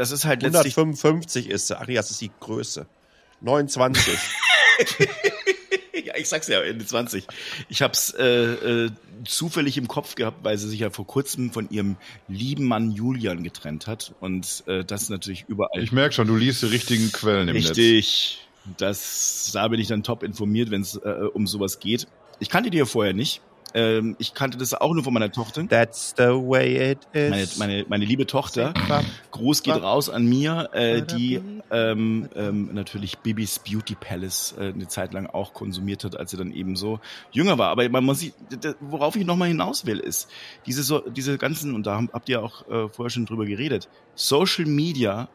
[0.00, 0.78] das ist halt letztlich...
[0.78, 1.78] 155 ist sie.
[1.78, 2.86] Ach ja, das ist die Größe.
[3.42, 4.18] 29.
[6.04, 7.26] ja, ich sag's ja, Ende 20.
[7.68, 8.90] Ich hab's äh, äh,
[9.26, 11.96] zufällig im Kopf gehabt, weil sie sich ja vor kurzem von ihrem
[12.28, 14.14] lieben Mann Julian getrennt hat.
[14.20, 15.82] Und äh, das natürlich überall.
[15.82, 17.76] Ich merk schon, du liest die richtigen Quellen im Richtig.
[17.76, 17.76] Netz.
[17.76, 18.48] Richtig.
[18.78, 22.06] Das, da bin ich dann top informiert, wenn es äh, um sowas geht.
[22.38, 23.42] Ich kannte die ja vorher nicht.
[23.74, 25.66] Ähm, ich kannte das auch nur von meiner Tochter.
[25.66, 27.30] That's the way it is.
[27.30, 28.74] Meine, meine, meine liebe Tochter.
[29.30, 31.40] Gruß geht raus an mir, äh, die
[31.70, 36.36] ähm, ähm, natürlich Bibis Beauty Palace äh, eine Zeit lang auch konsumiert hat, als sie
[36.36, 37.00] dann eben so
[37.32, 37.68] jünger war.
[37.68, 38.24] Aber man muss,
[38.80, 40.28] worauf ich nochmal hinaus will, ist
[40.66, 43.88] diese so, diese ganzen und da habt ihr auch äh, vorher schon drüber geredet.
[44.14, 45.28] Social Media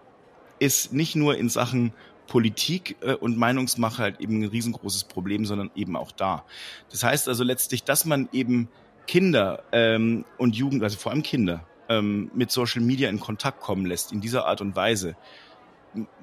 [0.60, 1.94] ist nicht nur in Sachen
[2.28, 6.46] Politik äh, und Meinungsmache halt eben ein riesengroßes Problem, sondern eben auch da.
[6.90, 8.70] Das heißt also letztlich, dass man eben
[9.08, 13.86] Kinder ähm, und Jugend, also vor allem Kinder, ähm, mit Social Media in Kontakt kommen
[13.86, 15.16] lässt, in dieser Art und Weise,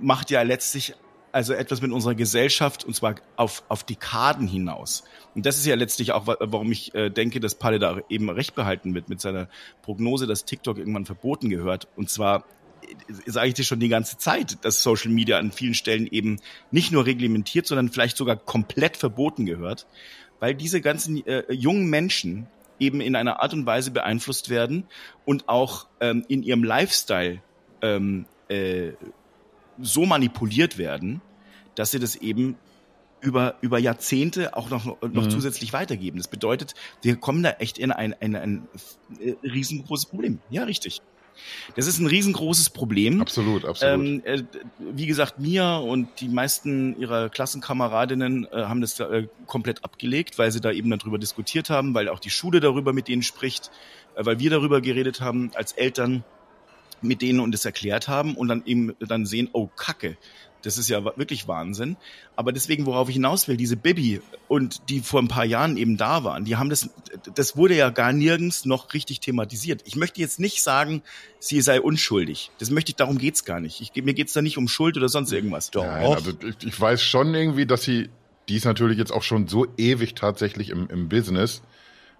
[0.00, 0.94] macht ja letztlich
[1.32, 5.04] also etwas mit unserer Gesellschaft und zwar auf, auf Dekaden hinaus.
[5.34, 8.54] Und das ist ja letztlich auch, warum ich äh, denke, dass Palle da eben recht
[8.54, 9.48] behalten wird mit seiner
[9.80, 11.88] Prognose, dass TikTok irgendwann verboten gehört.
[11.96, 12.44] Und zwar
[13.26, 16.92] sage ich dir schon die ganze Zeit, dass Social Media an vielen Stellen eben nicht
[16.92, 19.86] nur reglementiert, sondern vielleicht sogar komplett verboten gehört,
[20.40, 22.46] weil diese ganzen äh, jungen Menschen
[22.78, 24.84] eben in einer Art und Weise beeinflusst werden
[25.24, 27.40] und auch ähm, in ihrem Lifestyle
[27.80, 28.92] ähm, äh,
[29.80, 31.20] so manipuliert werden,
[31.74, 32.56] dass sie das eben
[33.20, 35.30] über, über Jahrzehnte auch noch, noch mhm.
[35.30, 36.18] zusätzlich weitergeben.
[36.18, 38.68] Das bedeutet, wir kommen da echt in ein, ein, ein,
[39.20, 40.40] ein riesengroßes Problem.
[40.50, 41.02] Ja, richtig.
[41.76, 43.20] Das ist ein riesengroßes Problem.
[43.20, 43.94] Absolut, absolut.
[43.94, 44.42] Ähm, äh,
[44.78, 50.50] wie gesagt, Mia und die meisten ihrer Klassenkameradinnen äh, haben das äh, komplett abgelegt, weil
[50.50, 53.70] sie da eben darüber diskutiert haben, weil auch die Schule darüber mit denen spricht,
[54.16, 56.24] äh, weil wir darüber geredet haben als Eltern
[57.00, 60.16] mit denen und es erklärt haben und dann eben dann sehen, oh Kacke,
[60.62, 61.96] das ist ja wirklich Wahnsinn.
[62.36, 65.96] Aber deswegen, worauf ich hinaus will, diese Bibi und die vor ein paar Jahren eben
[65.96, 66.90] da waren, die haben das,
[67.34, 69.82] das wurde ja gar nirgends noch richtig thematisiert.
[69.84, 71.02] Ich möchte jetzt nicht sagen,
[71.38, 72.50] sie sei unschuldig.
[72.58, 73.80] Das möchte ich, darum geht's gar nicht.
[73.80, 75.70] Ich, mir geht's da nicht um Schuld oder sonst irgendwas.
[75.70, 75.84] Doch.
[75.84, 78.08] Nein, also ich, ich weiß schon irgendwie, dass sie,
[78.48, 81.62] die ist natürlich jetzt auch schon so ewig tatsächlich im, im Business,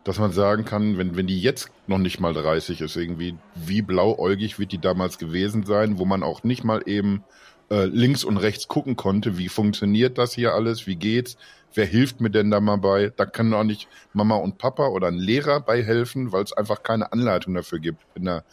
[0.05, 3.83] dass man sagen kann, wenn, wenn die jetzt noch nicht mal 30 ist, irgendwie, wie
[3.83, 7.23] blauäugig wird die damals gewesen sein, wo man auch nicht mal eben
[7.71, 11.37] äh, links und rechts gucken konnte, wie funktioniert das hier alles, wie geht's,
[11.75, 13.13] wer hilft mir denn da mal bei?
[13.17, 16.83] Da kann auch nicht Mama und Papa oder ein Lehrer bei helfen, weil es einfach
[16.83, 18.03] keine Anleitung dafür gibt.
[18.15, 18.45] Wenn da,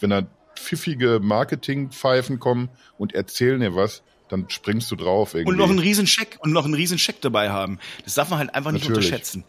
[0.00, 5.52] wenn da pfiffige Marketingpfeifen kommen und erzählen dir was, dann springst du drauf irgendwie.
[5.52, 7.78] Und noch einen riesen Scheck und noch einen riesen Scheck dabei haben.
[8.04, 9.06] Das darf man halt einfach nicht natürlich.
[9.06, 9.44] unterschätzen.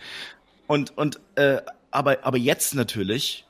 [0.68, 1.58] Und und äh,
[1.92, 3.46] aber aber jetzt natürlich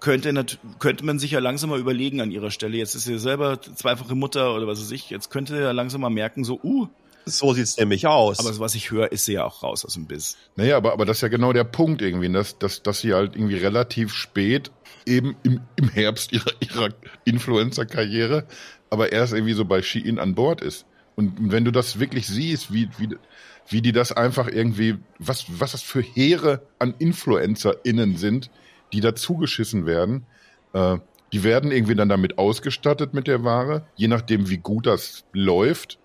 [0.00, 0.32] könnte,
[0.78, 2.76] könnte man sich ja langsam mal überlegen an ihrer Stelle.
[2.76, 5.10] Jetzt ist sie selber zweifache Mutter oder was weiß ich.
[5.10, 6.88] Jetzt könnte ja langsam mal merken, so, uh.
[7.24, 8.38] So sieht's nämlich aus.
[8.38, 10.38] Aber was ich höre, ist sie ja auch raus aus dem Biss.
[10.56, 13.36] Naja, aber, aber das ist ja genau der Punkt irgendwie, dass, dass, dass sie halt
[13.36, 14.70] irgendwie relativ spät
[15.04, 16.88] eben im, im Herbst ihrer, ihrer
[17.24, 18.46] Influencer-Karriere,
[18.88, 20.86] aber erst irgendwie so bei Shein an Bord ist.
[21.16, 23.08] Und wenn du das wirklich siehst, wie, wie,
[23.68, 28.50] wie die das einfach irgendwie, was, was das für Heere an InfluencerInnen sind,
[28.92, 30.26] die dazugeschissen werden.
[30.72, 30.98] Äh,
[31.32, 35.98] die werden irgendwie dann damit ausgestattet mit der Ware, je nachdem, wie gut das läuft.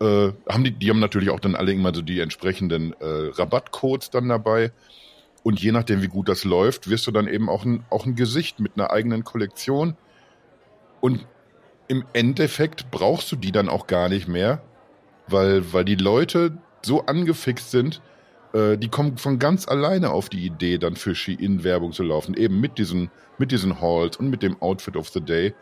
[0.00, 4.10] Äh, haben die, die haben natürlich auch dann alle immer so die entsprechenden äh, Rabattcodes
[4.10, 4.72] dann dabei.
[5.42, 8.14] Und je nachdem, wie gut das läuft, wirst du dann eben auch ein, auch ein
[8.14, 9.96] Gesicht mit einer eigenen Kollektion.
[11.00, 11.26] Und
[11.88, 14.62] im Endeffekt brauchst du die dann auch gar nicht mehr,
[15.28, 18.02] weil, weil die Leute so angefixt sind,
[18.52, 22.34] äh, die kommen von ganz alleine auf die Idee, dann für Shein Werbung zu laufen,
[22.34, 25.54] eben mit diesen, mit diesen Halls und mit dem Outfit of the Day.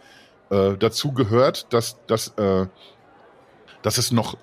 [0.51, 2.67] Äh, dazu gehört, dass, dass, äh,
[3.83, 4.37] dass es noch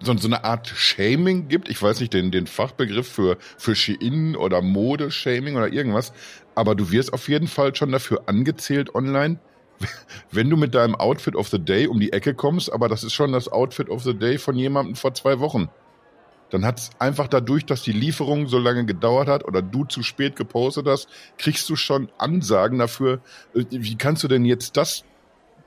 [0.00, 1.68] so, so eine Art Shaming gibt.
[1.68, 6.12] Ich weiß nicht den, den Fachbegriff für, für Shein oder Mode-Shaming oder irgendwas.
[6.54, 9.38] Aber du wirst auf jeden Fall schon dafür angezählt online,
[10.30, 13.12] wenn du mit deinem Outfit of the Day um die Ecke kommst, aber das ist
[13.12, 15.68] schon das Outfit of the Day von jemandem vor zwei Wochen
[16.50, 20.02] dann hat es einfach dadurch, dass die Lieferung so lange gedauert hat oder du zu
[20.02, 23.20] spät gepostet hast, kriegst du schon Ansagen dafür,
[23.54, 25.04] äh, wie kannst du denn jetzt das,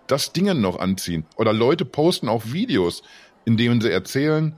[0.08, 1.26] das Dingen noch anziehen?
[1.36, 3.04] Oder Leute posten auch Videos,
[3.46, 4.56] in denen sie erzählen,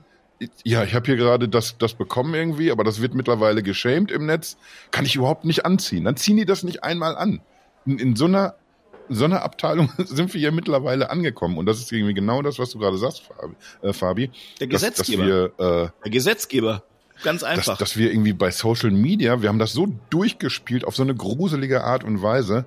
[0.64, 4.26] ja, ich habe hier gerade das, das bekommen irgendwie, aber das wird mittlerweile geschämt im
[4.26, 4.56] Netz,
[4.90, 6.04] kann ich überhaupt nicht anziehen.
[6.04, 7.40] Dann ziehen die das nicht einmal an.
[7.86, 8.56] In, in so einer
[9.14, 11.58] so einer Abteilung sind wir hier mittlerweile angekommen.
[11.58, 13.54] Und das ist irgendwie genau das, was du gerade sagst, Fabi.
[13.82, 15.26] Äh, Fabi Der Gesetzgeber.
[15.26, 16.82] Dass, dass wir, äh, Der Gesetzgeber.
[17.22, 17.64] Ganz einfach.
[17.64, 21.14] Dass, dass wir irgendwie bei Social Media, wir haben das so durchgespielt auf so eine
[21.14, 22.64] gruselige Art und Weise,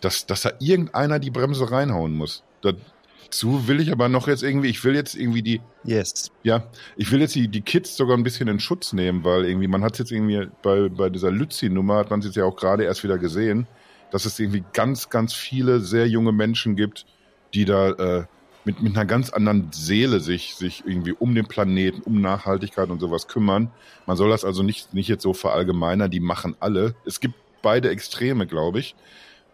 [0.00, 2.42] dass, dass da irgendeiner die Bremse reinhauen muss.
[2.62, 6.30] Dazu will ich aber noch jetzt irgendwie, ich will jetzt irgendwie die, yes.
[6.42, 6.64] ja,
[6.96, 9.84] ich will jetzt die, die Kids sogar ein bisschen in Schutz nehmen, weil irgendwie, man
[9.84, 13.04] hat jetzt irgendwie bei, bei dieser Lützi-Nummer, hat man es jetzt ja auch gerade erst
[13.04, 13.66] wieder gesehen,
[14.10, 17.06] dass es irgendwie ganz, ganz viele sehr junge Menschen gibt,
[17.54, 18.24] die da äh,
[18.64, 23.00] mit, mit einer ganz anderen Seele sich, sich irgendwie um den Planeten, um Nachhaltigkeit und
[23.00, 23.70] sowas kümmern.
[24.06, 26.94] Man soll das also nicht, nicht jetzt so verallgemeinern, die machen alle.
[27.04, 28.94] Es gibt beide Extreme, glaube ich.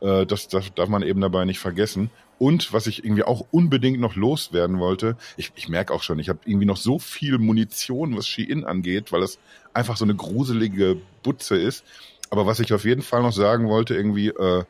[0.01, 2.11] Äh, das, das darf man eben dabei nicht vergessen.
[2.39, 6.29] Und was ich irgendwie auch unbedingt noch loswerden wollte, ich, ich merke auch schon, ich
[6.29, 9.39] habe irgendwie noch so viel Munition, was Shein angeht, weil es
[9.73, 11.85] einfach so eine gruselige Butze ist.
[12.31, 14.65] Aber was ich auf jeden Fall noch sagen wollte, irgendwie, äh,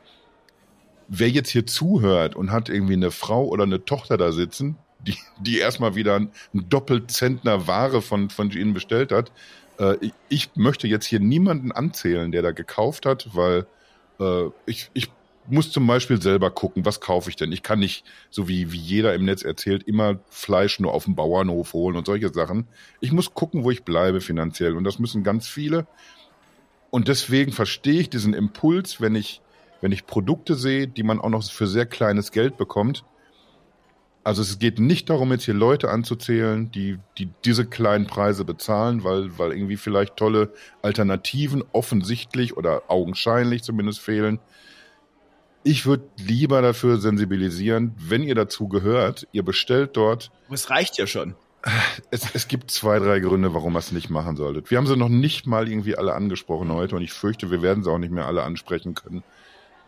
[1.07, 5.17] wer jetzt hier zuhört und hat irgendwie eine Frau oder eine Tochter da sitzen, die,
[5.39, 9.31] die erstmal wieder ein Doppelzentner Ware von, von ihnen bestellt hat,
[9.79, 13.65] äh, ich, ich möchte jetzt hier niemanden anzählen, der da gekauft hat, weil
[14.19, 15.09] äh, ich, ich
[15.49, 17.51] muss zum Beispiel selber gucken, was kaufe ich denn?
[17.51, 21.15] Ich kann nicht, so wie, wie jeder im Netz erzählt, immer Fleisch nur auf dem
[21.15, 22.67] Bauernhof holen und solche Sachen.
[22.99, 24.75] Ich muss gucken, wo ich bleibe finanziell.
[24.75, 25.87] Und das müssen ganz viele.
[26.89, 29.41] Und deswegen verstehe ich diesen Impuls, wenn ich,
[29.81, 33.03] wenn ich Produkte sehe, die man auch noch für sehr kleines Geld bekommt.
[34.23, 39.05] Also es geht nicht darum, jetzt hier Leute anzuzählen, die, die diese kleinen Preise bezahlen,
[39.05, 44.39] weil, weil irgendwie vielleicht tolle Alternativen offensichtlich oder augenscheinlich zumindest fehlen.
[45.63, 50.29] Ich würde lieber dafür sensibilisieren, wenn ihr dazu gehört, ihr bestellt dort.
[50.49, 51.35] Es reicht ja schon.
[52.11, 54.71] Es, es gibt zwei, drei Gründe, warum ihr es nicht machen solltet.
[54.71, 57.83] Wir haben sie noch nicht mal irgendwie alle angesprochen heute und ich fürchte, wir werden
[57.83, 59.23] sie auch nicht mehr alle ansprechen können.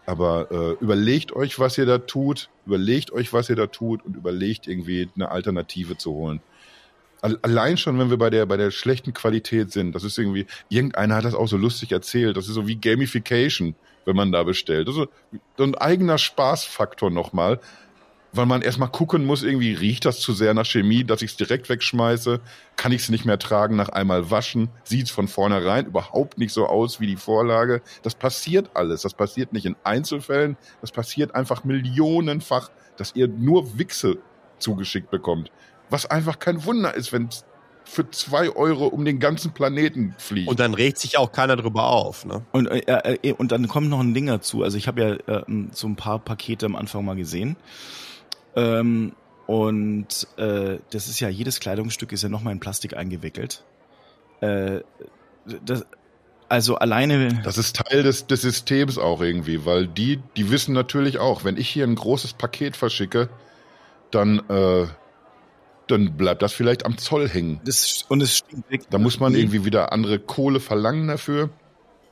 [0.06, 4.16] Aber äh, überlegt euch, was ihr da tut, überlegt euch, was ihr da tut und
[4.16, 6.42] überlegt irgendwie eine Alternative zu holen.
[7.22, 11.16] Allein schon, wenn wir bei der, bei der schlechten Qualität sind, das ist irgendwie, irgendeiner
[11.16, 14.88] hat das auch so lustig erzählt, das ist so wie Gamification, wenn man da bestellt.
[14.88, 15.10] Das ist
[15.58, 17.60] so ein eigener Spaßfaktor nochmal,
[18.32, 21.38] weil man erstmal gucken muss, irgendwie riecht das zu sehr nach Chemie, dass ich es
[21.38, 22.40] direkt wegschmeiße,
[22.76, 26.54] kann ich es nicht mehr tragen nach einmal waschen, sieht es von vornherein überhaupt nicht
[26.54, 27.82] so aus wie die Vorlage.
[28.04, 33.78] Das passiert alles, das passiert nicht in Einzelfällen, das passiert einfach millionenfach, dass ihr nur
[33.78, 34.18] Wichse
[34.60, 35.52] zugeschickt bekommt.
[35.90, 37.30] Was einfach kein Wunder ist, wenn
[37.90, 40.48] für zwei Euro um den ganzen Planeten fliegt.
[40.48, 42.24] Und dann regt sich auch keiner drüber auf.
[42.24, 42.44] Ne?
[42.52, 44.62] Und, äh, äh, und dann kommt noch ein Ding dazu.
[44.64, 47.56] Also ich habe ja äh, so ein paar Pakete am Anfang mal gesehen.
[48.56, 49.14] Ähm,
[49.48, 53.64] und äh, das ist ja, jedes Kleidungsstück ist ja nochmal in Plastik eingewickelt.
[54.42, 54.82] Äh,
[55.66, 55.86] das,
[56.50, 57.42] also alleine.
[57.44, 61.58] Das ist Teil des, des Systems auch irgendwie, weil die, die wissen natürlich auch, wenn
[61.58, 63.30] ich hier ein großes Paket verschicke,
[64.12, 64.88] dann, äh,
[65.88, 67.62] dann bleibt das vielleicht am Zoll hängen.
[67.66, 68.82] Das, und es stinkt weg.
[68.90, 71.50] Da muss man irgendwie wieder andere Kohle verlangen dafür.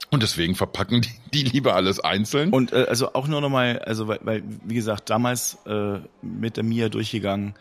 [0.10, 2.52] Und deswegen verpacken die, die lieber alles einzeln.
[2.52, 6.64] Und äh, also auch nur nochmal, also weil, weil, wie gesagt, damals äh, mit der
[6.64, 7.56] Mia durchgegangen,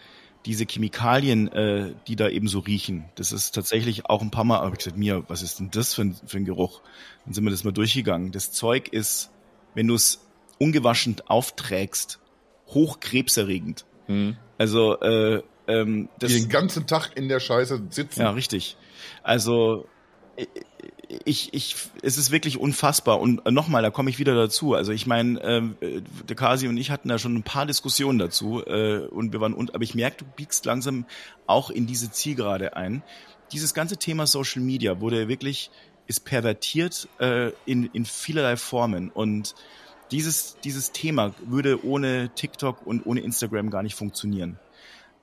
[0.44, 4.58] diese Chemikalien, äh, die da eben so riechen, das ist tatsächlich auch ein paar Mal,
[4.58, 6.82] habe ich gesagt, Mia, was ist denn das für ein, für ein Geruch?
[7.24, 8.30] Dann sind wir das mal durchgegangen.
[8.30, 9.30] Das Zeug ist,
[9.74, 10.24] wenn du es
[10.58, 12.20] ungewaschen aufträgst,
[12.68, 13.84] hochkrebserregend.
[14.06, 14.36] Hm.
[14.56, 18.20] Also äh, ähm, das, die den ganzen Tag in der Scheiße sitzen.
[18.20, 18.76] Ja, richtig.
[19.24, 19.86] Also
[21.24, 23.20] ich, ich, es ist wirklich unfassbar.
[23.20, 24.74] Und nochmal, da komme ich wieder dazu.
[24.74, 28.64] Also ich meine, äh, der Kasi und ich hatten da schon ein paar Diskussionen dazu
[28.66, 31.06] äh, und wir waren und, aber ich merke, du biegst langsam
[31.46, 33.02] auch in diese Zielgerade ein.
[33.52, 35.70] Dieses ganze Thema Social Media wurde wirklich
[36.08, 39.54] ist pervertiert äh, in in vielerlei Formen und
[40.12, 44.58] dieses dieses Thema würde ohne TikTok und ohne Instagram gar nicht funktionieren.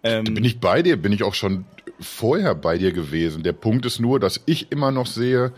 [0.03, 1.65] Ähm, bin ich bei dir, bin ich auch schon
[1.99, 3.43] vorher bei dir gewesen.
[3.43, 5.53] Der Punkt ist nur, dass ich immer noch sehe,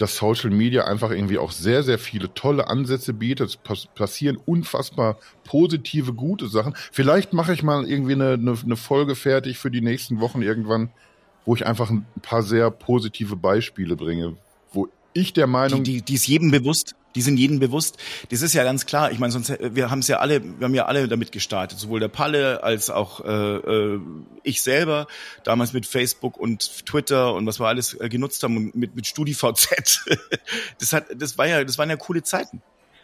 [0.00, 3.50] dass Social Media einfach irgendwie auch sehr, sehr viele tolle Ansätze bietet.
[3.50, 6.74] Es passieren unfassbar positive, gute Sachen.
[6.90, 10.90] Vielleicht mache ich mal irgendwie eine, eine, eine Folge fertig für die nächsten Wochen irgendwann,
[11.44, 14.36] wo ich einfach ein paar sehr positive Beispiele bringe,
[14.72, 15.84] wo ich der Meinung.
[15.84, 16.94] Die, die, die ist jedem bewusst.
[17.14, 17.98] Die sind jedem bewusst.
[18.30, 19.10] Das ist ja ganz klar.
[19.10, 22.00] Ich meine, sonst wir haben es ja alle, wir haben ja alle damit gestartet, sowohl
[22.00, 24.00] der Palle als auch äh, äh,
[24.42, 25.06] ich selber
[25.44, 30.04] damals mit Facebook und Twitter und was wir alles äh, genutzt haben mit mit StudiVZ.
[30.78, 32.62] das hat, das war ja, das waren ja coole Zeiten.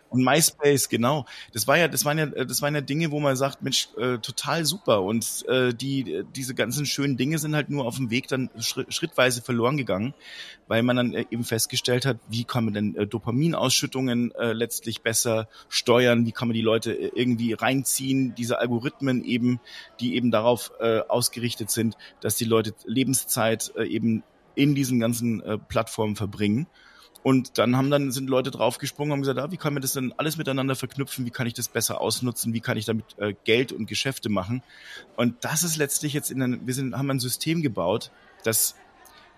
[0.09, 1.27] Und MySpace, genau.
[1.53, 4.19] Das war ja, das waren ja, das waren ja Dinge, wo man sagt, Mensch, äh,
[4.19, 5.03] total super.
[5.03, 9.43] Und äh, die, diese ganzen schönen Dinge sind halt nur auf dem Weg dann schrittweise
[9.43, 10.15] verloren gegangen,
[10.69, 15.03] weil man dann äh, eben festgestellt hat, wie kann man denn äh, Dopaminausschüttungen äh, letztlich
[15.03, 19.61] besser steuern, wie kann man die Leute äh, irgendwie reinziehen, diese Algorithmen eben,
[20.01, 24.23] die eben darauf äh, ausgerichtet sind, dass die Leute Lebenszeit äh, eben
[24.55, 26.67] in diesen ganzen äh, Plattformen verbringen.
[27.27, 29.95] Und dann haben dann sind Leute draufgesprungen und haben gesagt, ah, wie kann man das
[29.95, 31.27] denn alles miteinander verknüpfen?
[31.27, 32.55] Wie kann ich das besser ausnutzen?
[32.55, 34.63] Wie kann ich damit äh, Geld und Geschäfte machen?
[35.17, 38.13] Und das ist letztlich jetzt in einem, wir sind, haben ein System gebaut,
[38.45, 38.77] das,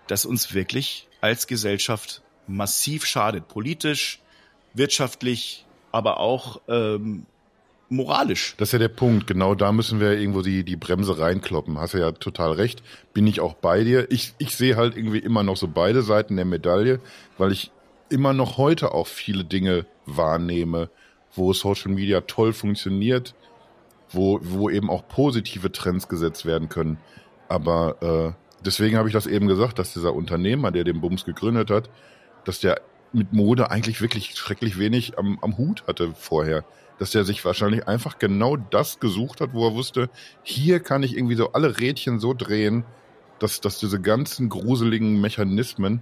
[0.05, 3.47] das uns wirklich als Gesellschaft massiv schadet.
[3.47, 4.19] Politisch,
[4.75, 7.25] wirtschaftlich, aber auch ähm,
[7.89, 8.53] moralisch.
[8.57, 9.25] Das ist ja der Punkt.
[9.25, 11.79] Genau da müssen wir irgendwo die, die Bremse reinkloppen.
[11.79, 12.83] Hast ja total recht.
[13.15, 14.11] Bin ich auch bei dir.
[14.11, 16.99] Ich, ich sehe halt irgendwie immer noch so beide Seiten der Medaille,
[17.39, 17.71] weil ich
[18.09, 20.89] immer noch heute auch viele Dinge wahrnehme,
[21.33, 23.35] wo Social Media toll funktioniert,
[24.11, 26.97] wo, wo eben auch positive Trends gesetzt werden können.
[27.47, 31.69] Aber äh, deswegen habe ich das eben gesagt, dass dieser Unternehmer, der den Bums gegründet
[31.69, 31.89] hat,
[32.45, 32.81] dass der
[33.11, 36.63] mit Mode eigentlich wirklich schrecklich wenig am, am Hut hatte vorher.
[36.99, 40.09] Dass der sich wahrscheinlich einfach genau das gesucht hat, wo er wusste,
[40.43, 42.83] hier kann ich irgendwie so alle Rädchen so drehen,
[43.39, 46.01] dass, dass diese ganzen gruseligen Mechanismen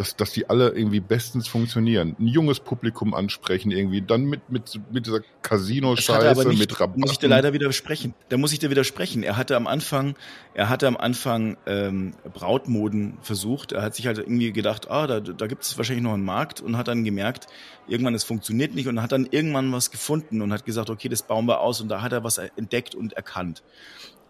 [0.00, 2.16] dass, dass die alle irgendwie bestens funktionieren.
[2.18, 7.02] Ein junges Publikum ansprechen irgendwie, dann mit, mit, mit dieser Casino-Scheiße, mit Rabatten.
[7.02, 8.14] Da muss ich dir leider widersprechen.
[8.30, 9.22] Da muss ich dir widersprechen.
[9.22, 10.16] Er hatte am Anfang,
[10.54, 13.72] er hatte am Anfang ähm, Brautmoden versucht.
[13.72, 16.62] Er hat sich halt irgendwie gedacht, ah, da, da gibt es wahrscheinlich noch einen Markt
[16.62, 17.46] und hat dann gemerkt,
[17.86, 21.22] irgendwann es funktioniert nicht und hat dann irgendwann was gefunden und hat gesagt, okay, das
[21.22, 23.62] bauen wir aus und da hat er was entdeckt und erkannt.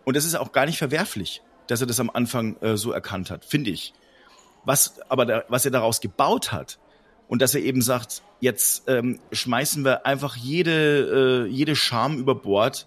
[0.05, 3.31] Und das ist auch gar nicht verwerflich, dass er das am Anfang äh, so erkannt
[3.31, 3.95] hat, finde ich.
[4.65, 6.79] Was aber da, was er daraus gebaut hat
[7.29, 12.35] und dass er eben sagt, jetzt ähm, schmeißen wir einfach jede äh, jede Scham über
[12.35, 12.87] Bord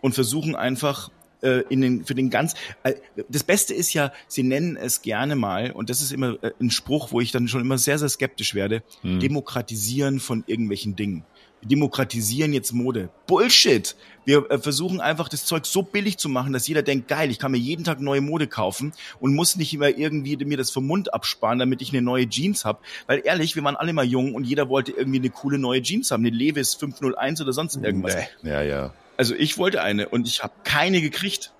[0.00, 1.10] und versuchen einfach
[1.42, 2.94] äh, in den für den ganz äh,
[3.28, 6.70] das Beste ist ja, sie nennen es gerne mal und das ist immer äh, ein
[6.70, 9.20] Spruch, wo ich dann schon immer sehr sehr skeptisch werde, hm.
[9.20, 11.24] demokratisieren von irgendwelchen Dingen
[11.62, 13.08] wir demokratisieren jetzt Mode.
[13.26, 13.94] Bullshit!
[14.24, 17.38] Wir äh, versuchen einfach das Zeug so billig zu machen, dass jeder denkt, geil, ich
[17.38, 20.86] kann mir jeden Tag neue Mode kaufen und muss nicht immer irgendwie mir das vom
[20.86, 22.80] Mund absparen, damit ich eine neue Jeans habe.
[23.06, 26.10] Weil ehrlich, wir waren alle mal jung und jeder wollte irgendwie eine coole neue Jeans
[26.10, 28.16] haben, eine Levis 501 oder sonst irgendwas.
[28.42, 28.50] Nee.
[28.50, 28.94] Ja, ja.
[29.16, 31.52] Also ich wollte eine und ich habe keine gekriegt.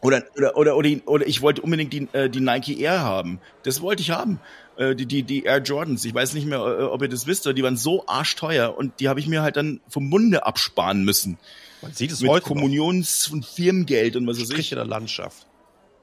[0.00, 3.40] Oder, oder, oder, oder, oder ich wollte unbedingt die, äh, die Nike Air haben.
[3.62, 4.40] Das wollte ich haben.
[4.82, 6.04] Äh, die, die, die Air Jordans.
[6.04, 9.00] Ich weiß nicht mehr, äh, ob ihr das wisst, aber die waren so arschteuer und
[9.00, 11.38] die habe ich mir halt dann vom Munde absparen müssen.
[11.82, 15.46] Man sieht es Mit heute Kommunions- und Firmengeld und was weiß Striche der Landschaft.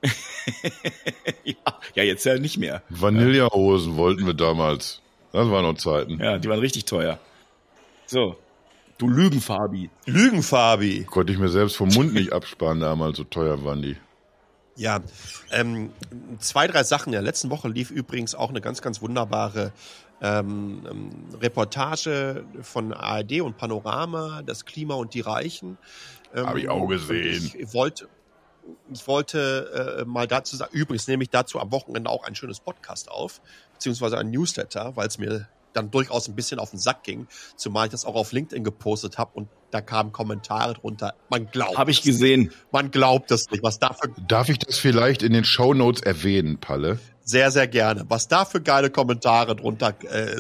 [1.44, 1.54] ja,
[1.96, 2.84] ja, jetzt ja nicht mehr.
[2.90, 5.02] Vanillehosen wollten wir damals.
[5.34, 6.20] Das waren noch Zeiten.
[6.20, 7.20] Ja, die waren richtig teuer.
[8.06, 8.38] So.
[8.98, 9.90] Du Lügenfabi.
[10.06, 11.06] Lügenfabi.
[11.06, 13.96] Konnte ich mir selbst vom Mund nicht absparen damals, so teuer waren die.
[14.80, 15.02] Ja,
[15.52, 15.92] ähm,
[16.40, 17.12] zwei, drei Sachen.
[17.12, 19.74] Ja, letzten Woche lief übrigens auch eine ganz, ganz wunderbare
[20.22, 21.12] ähm, ähm
[21.42, 25.78] Reportage von ARD und Panorama, das Klima und die Reichen.
[26.34, 27.52] Ähm, Habe ich auch gesehen.
[27.58, 28.08] Ich wollte,
[28.94, 32.62] ich wollte äh, mal dazu sagen, übrigens nehme ich dazu am Wochenende auch ein schönes
[32.62, 33.42] Podcast auf,
[33.74, 37.88] beziehungsweise ein Newsletter, weil es mir dann durchaus ein bisschen auf den Sack ging, zumal
[37.88, 41.14] ich das auch auf LinkedIn gepostet habe und da kamen Kommentare drunter.
[41.30, 41.78] Man glaubt.
[41.78, 42.52] Habe ich gesehen.
[42.72, 44.12] Man glaubt es nicht, was dafür.
[44.28, 47.00] Darf ich das vielleicht in den Show Notes erwähnen, Palle?
[47.30, 48.06] Sehr, sehr gerne.
[48.08, 49.94] Was da für geile Kommentare drunter.
[50.04, 50.36] Äh,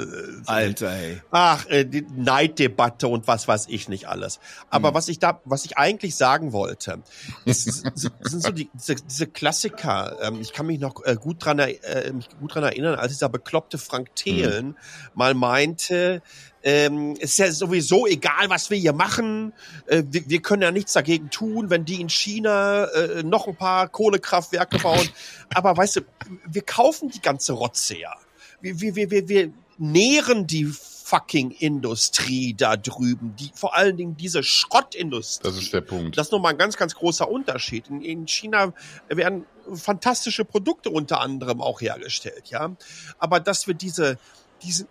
[0.47, 1.21] Alter, ey.
[1.29, 4.39] Ach, äh, die Neiddebatte und was weiß ich nicht alles.
[4.71, 4.95] Aber hm.
[4.95, 7.03] was ich da, was ich eigentlich sagen wollte,
[7.45, 10.17] ist, sind so die, diese, diese Klassiker.
[10.19, 13.29] Ähm, ich kann mich noch äh, gut dran, äh, mich gut dran erinnern, als dieser
[13.29, 14.75] bekloppte Frank Thelen hm.
[15.13, 16.23] mal meinte,
[16.63, 19.53] ähm, ist ja sowieso egal, was wir hier machen.
[19.87, 23.55] Äh, wir, wir, können ja nichts dagegen tun, wenn die in China äh, noch ein
[23.55, 25.07] paar Kohlekraftwerke bauen.
[25.53, 26.01] Aber weißt du,
[26.47, 28.13] wir kaufen die ganze Rotze ja.
[28.61, 30.65] Wir, wir, wir, wir nähren die
[31.09, 35.47] fucking Industrie da drüben, die vor allen Dingen diese Schrottindustrie.
[35.47, 36.17] Das ist der Punkt.
[36.17, 37.87] Das ist nochmal ein ganz, ganz großer Unterschied.
[37.87, 38.73] In, in China
[39.07, 42.75] werden fantastische Produkte unter anderem auch hergestellt, ja.
[43.17, 44.19] Aber dass wir diese,
[44.61, 44.87] diesen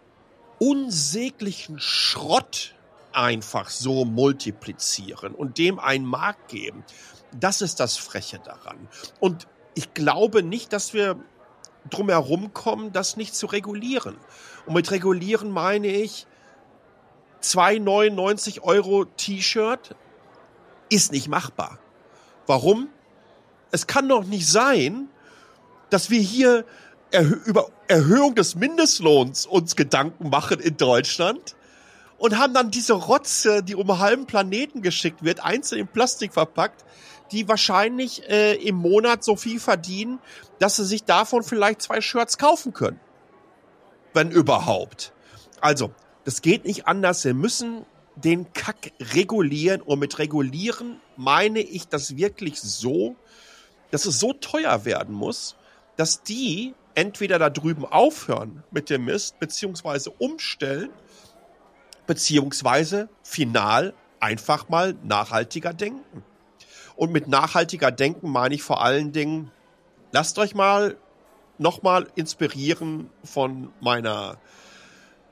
[0.59, 2.75] unsäglichen Schrott
[3.13, 6.85] einfach so multiplizieren und dem einen Markt geben.
[7.33, 8.89] Das ist das Freche daran.
[9.21, 11.17] Und ich glaube nicht, dass wir
[11.91, 14.17] drum herum kommen, das nicht zu regulieren.
[14.67, 16.27] Und mit regulieren meine ich,
[17.43, 19.95] 2,99 Euro T-Shirt
[20.91, 21.79] ist nicht machbar.
[22.47, 22.89] Warum?
[23.71, 25.09] Es kann doch nicht sein,
[25.91, 26.65] dass wir hier
[27.11, 31.57] Erhö über Erhöhung des Mindestlohns uns Gedanken machen in Deutschland
[32.19, 36.85] und haben dann diese Rotze, die um halben Planeten geschickt wird, einzeln in Plastik verpackt,
[37.33, 40.19] die wahrscheinlich äh, im Monat so viel verdienen,
[40.59, 43.01] dass sie sich davon vielleicht zwei Shirts kaufen können.
[44.13, 45.13] Wenn überhaupt.
[45.61, 45.93] Also,
[46.25, 47.25] das geht nicht anders.
[47.25, 47.85] Wir müssen
[48.17, 53.17] den Kack regulieren und mit regulieren meine ich das wirklich so,
[53.91, 55.57] dass es so teuer werden muss,
[55.97, 60.91] dass die entweder da drüben aufhören mit dem Mist, beziehungsweise umstellen,
[62.09, 66.25] beziehungsweise final einfach mal nachhaltiger denken.
[66.97, 69.53] Und mit nachhaltiger Denken meine ich vor allen Dingen,
[70.11, 70.97] lasst euch mal
[71.57, 74.39] nochmal inspirieren von meiner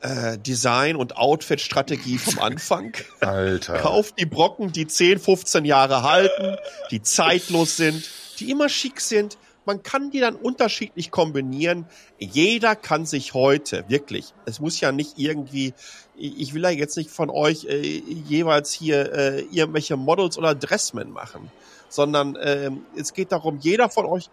[0.02, 2.94] äh, Design- und Outfit-Strategie vom Anfang.
[3.20, 3.78] Alter.
[3.78, 6.56] Kauft die Brocken, die 10, 15 Jahre halten,
[6.92, 8.08] die zeitlos sind,
[8.38, 9.36] die immer schick sind,
[9.66, 11.86] man kann die dann unterschiedlich kombinieren.
[12.18, 15.74] Jeder kann sich heute, wirklich, es muss ja nicht irgendwie,
[16.16, 21.10] ich will ja jetzt nicht von euch äh, jeweils hier äh, irgendwelche Models oder Dressmen
[21.10, 21.50] machen,
[21.88, 24.30] sondern äh, es geht darum, jeder von euch,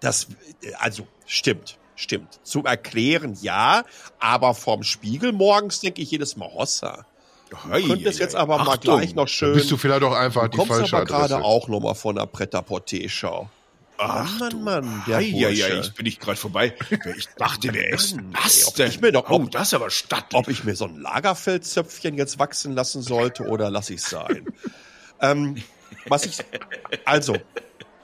[0.00, 0.28] das,
[0.78, 2.40] also stimmt, stimmt.
[2.42, 3.84] Zum Erklären ja,
[4.18, 7.06] aber vorm Spiegel morgens denke ich jedes Mal Hossa.
[7.50, 9.52] Du könntest jetzt aber Achtung, mal gleich noch schön.
[9.54, 13.48] bist du vielleicht auch einfach die falsche aber gerade auch noch mal von der Pret-à-Porter-Show.
[14.02, 16.74] Ach, Mann, Mann, der ja, ja, ich bin ich gerade vorbei.
[17.18, 18.88] Ich dachte, wer ist das denn?
[18.88, 20.38] ich mir doch- oh, das ist aber stattlich.
[20.38, 24.46] ob ich mir so ein Lagerfeldzöpfchen jetzt wachsen lassen sollte oder lasse ich es sein.
[25.20, 25.56] ähm,
[26.06, 26.38] was ich,
[27.04, 27.36] also,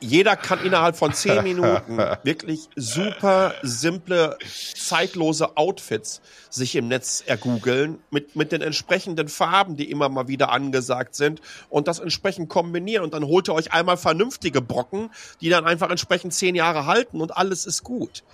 [0.07, 4.39] jeder kann innerhalb von zehn Minuten wirklich super simple,
[4.75, 10.51] zeitlose Outfits sich im Netz ergoogeln mit, mit den entsprechenden Farben, die immer mal wieder
[10.51, 15.49] angesagt sind und das entsprechend kombinieren und dann holt ihr euch einmal vernünftige Brocken, die
[15.49, 18.25] dann einfach entsprechend zehn Jahre halten und alles ist gut.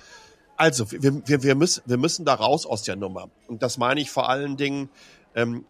[0.57, 3.31] Also, wir, wir, wir, müssen, wir müssen da raus aus der Nummer.
[3.49, 4.91] Und das meine ich vor allen Dingen,
[5.35, 5.65] ähm,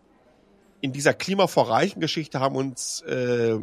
[0.81, 3.59] in dieser klimavorreichen Geschichte haben uns, äh,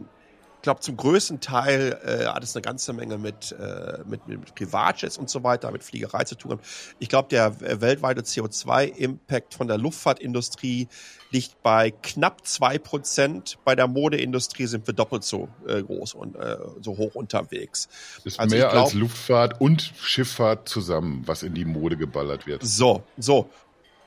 [0.59, 4.53] ich glaube, zum größten Teil äh, hat es eine ganze Menge mit, äh, mit, mit
[4.55, 6.59] Privatjets und so weiter, mit Fliegerei zu tun.
[6.99, 10.89] Ich glaube, der äh, weltweite CO2-Impact von der Luftfahrtindustrie
[11.31, 13.57] liegt bei knapp zwei Prozent.
[13.63, 17.87] Bei der Modeindustrie sind wir doppelt so äh, groß und äh, so hoch unterwegs.
[18.25, 22.63] Ist Also mehr glaub- als Luftfahrt und Schifffahrt zusammen, was in die Mode geballert wird.
[22.65, 23.49] So, so.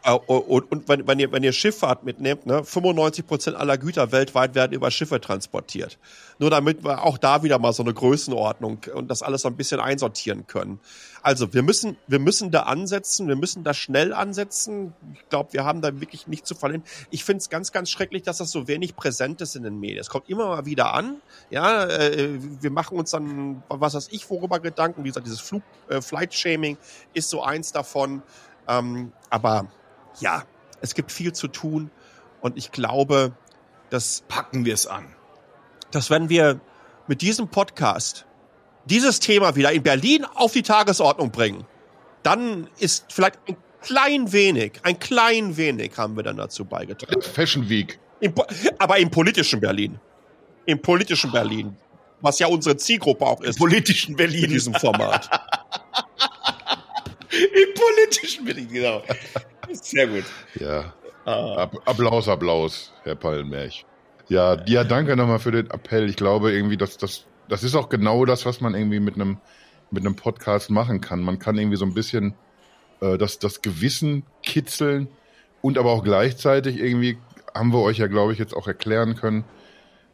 [0.05, 4.13] Äh, Und, und wenn, wenn, ihr, wenn ihr Schifffahrt mitnehmt, ne, 95 Prozent aller Güter
[4.13, 5.99] weltweit werden über Schiffe transportiert.
[6.39, 9.57] Nur damit wir auch da wieder mal so eine Größenordnung und das alles so ein
[9.57, 10.81] bisschen einsortieren können.
[11.23, 14.93] Also wir müssen, wir müssen da ansetzen, wir müssen da schnell ansetzen.
[15.15, 16.83] Ich glaube, wir haben da wirklich nicht zu verlieren.
[17.11, 20.01] Ich finde es ganz, ganz schrecklich, dass das so wenig präsent ist in den Medien.
[20.01, 21.23] Es kommt immer mal wieder an.
[21.51, 25.05] Ja, äh, wir machen uns dann, was weiß ich, worüber Gedanken.
[25.05, 26.77] Wie gesagt, dieses Flug, äh, Flight-Shaming
[27.15, 28.23] ist so eins davon.
[28.67, 29.69] Ähm, aber
[30.21, 30.45] ja,
[30.81, 31.91] es gibt viel zu tun
[32.41, 33.33] und ich glaube,
[33.91, 35.07] dass, Packen wir es an.
[35.91, 36.61] dass wenn wir
[37.07, 38.27] mit diesem Podcast
[38.87, 41.65] dieses Thema wieder in Berlin auf die Tagesordnung bringen,
[42.23, 47.21] dann ist vielleicht ein klein wenig, ein klein wenig haben wir dann dazu beigetragen.
[47.23, 47.99] Fashion Week.
[48.21, 48.33] Im,
[48.79, 49.99] aber im politischen Berlin.
[50.65, 51.77] Im politischen Berlin.
[52.21, 54.49] Was ja unsere Zielgruppe auch ist Politischen in Berlin.
[54.49, 55.29] diesem Format.
[57.33, 59.03] Im politischen Berlin, genau.
[59.71, 60.25] Sehr gut.
[60.59, 60.93] Ja.
[61.25, 61.71] Ah.
[61.85, 63.73] Applaus, Applaus, Herr Pallenberg.
[64.29, 66.09] Ja, ja, danke nochmal für den Appell.
[66.09, 69.39] Ich glaube irgendwie, dass das, das ist auch genau das, was man irgendwie mit einem,
[69.91, 71.23] mit einem Podcast machen kann.
[71.23, 72.35] Man kann irgendwie so ein bisschen
[73.01, 75.09] äh, das, das Gewissen kitzeln
[75.61, 77.19] und aber auch gleichzeitig irgendwie
[77.55, 79.45] haben wir euch ja, glaube ich, jetzt auch erklären können,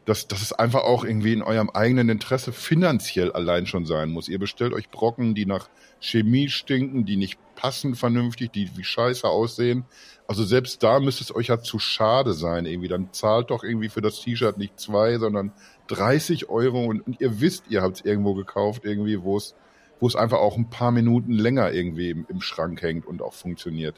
[0.05, 4.29] dass, dass es einfach auch irgendwie in eurem eigenen Interesse finanziell allein schon sein muss.
[4.29, 5.69] Ihr bestellt euch Brocken, die nach
[6.01, 9.85] Chemie stinken, die nicht passen vernünftig, die wie scheiße aussehen.
[10.29, 12.87] Also selbst da müsste es euch ja zu schade sein irgendwie.
[12.87, 15.53] Dann zahlt doch irgendwie für das T-Shirt nicht zwei, sondern
[15.89, 19.57] 30 Euro und, und ihr wisst, ihr habt es irgendwo gekauft, irgendwie, wo es,
[19.99, 23.35] wo es einfach auch ein paar Minuten länger irgendwie im, im Schrank hängt und auch
[23.35, 23.97] funktioniert.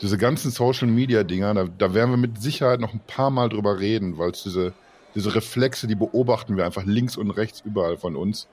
[0.00, 3.48] Diese ganzen Social Media Dinger, da, da werden wir mit Sicherheit noch ein paar Mal
[3.48, 4.74] drüber reden, weil es diese,
[5.16, 8.46] diese Reflexe, die beobachten wir einfach links und rechts überall von uns.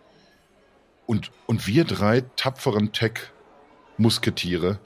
[1.05, 2.91] Und, und wir drei tapferen
[3.97, 4.79] Tech-Musketiere,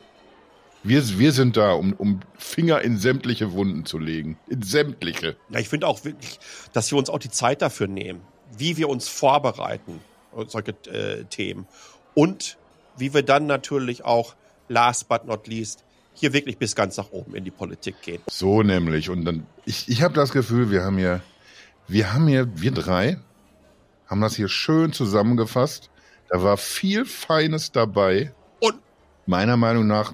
[0.83, 4.37] wir, wir sind da, um, um Finger in sämtliche Wunden zu legen.
[4.47, 5.35] In sämtliche.
[5.49, 6.39] Ja, ich finde auch wirklich,
[6.73, 8.21] dass wir uns auch die Zeit dafür nehmen,
[8.57, 9.99] wie wir uns vorbereiten,
[10.47, 11.67] solche äh, Themen.
[12.15, 12.57] Und
[12.97, 14.35] wie wir dann natürlich auch,
[14.69, 15.83] last but not least,
[16.13, 18.21] hier wirklich bis ganz nach oben in die Politik gehen.
[18.27, 19.09] So nämlich.
[19.09, 21.21] Und dann, ich, ich habe das Gefühl, wir haben hier,
[21.87, 23.19] wir haben hier, wir drei,
[24.07, 25.89] haben das hier schön zusammengefasst.
[26.27, 28.33] Da war viel Feines dabei.
[28.59, 28.75] Und
[29.25, 30.13] Meiner Meinung nach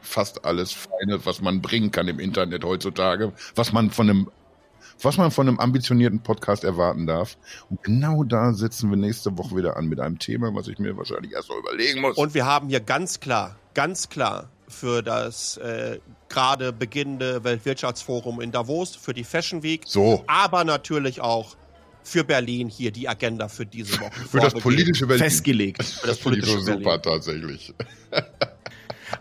[0.00, 4.30] fast alles Feine, was man bringen kann im Internet heutzutage, was man von einem,
[5.02, 7.36] was man von einem ambitionierten Podcast erwarten darf.
[7.68, 10.96] Und genau da setzen wir nächste Woche wieder an mit einem Thema, was ich mir
[10.96, 12.16] wahrscheinlich erst mal überlegen muss.
[12.16, 18.52] Und wir haben hier ganz klar, ganz klar für das äh, gerade beginnende Weltwirtschaftsforum in
[18.52, 21.56] Davos, für die Fashion Week, so, aber natürlich auch
[22.06, 24.12] für Berlin hier die Agenda für diese Woche.
[24.30, 25.24] für das politische Berlin.
[25.24, 25.82] Festgelegt.
[25.82, 27.02] Für das ich politische so super Berlin.
[27.02, 27.74] tatsächlich.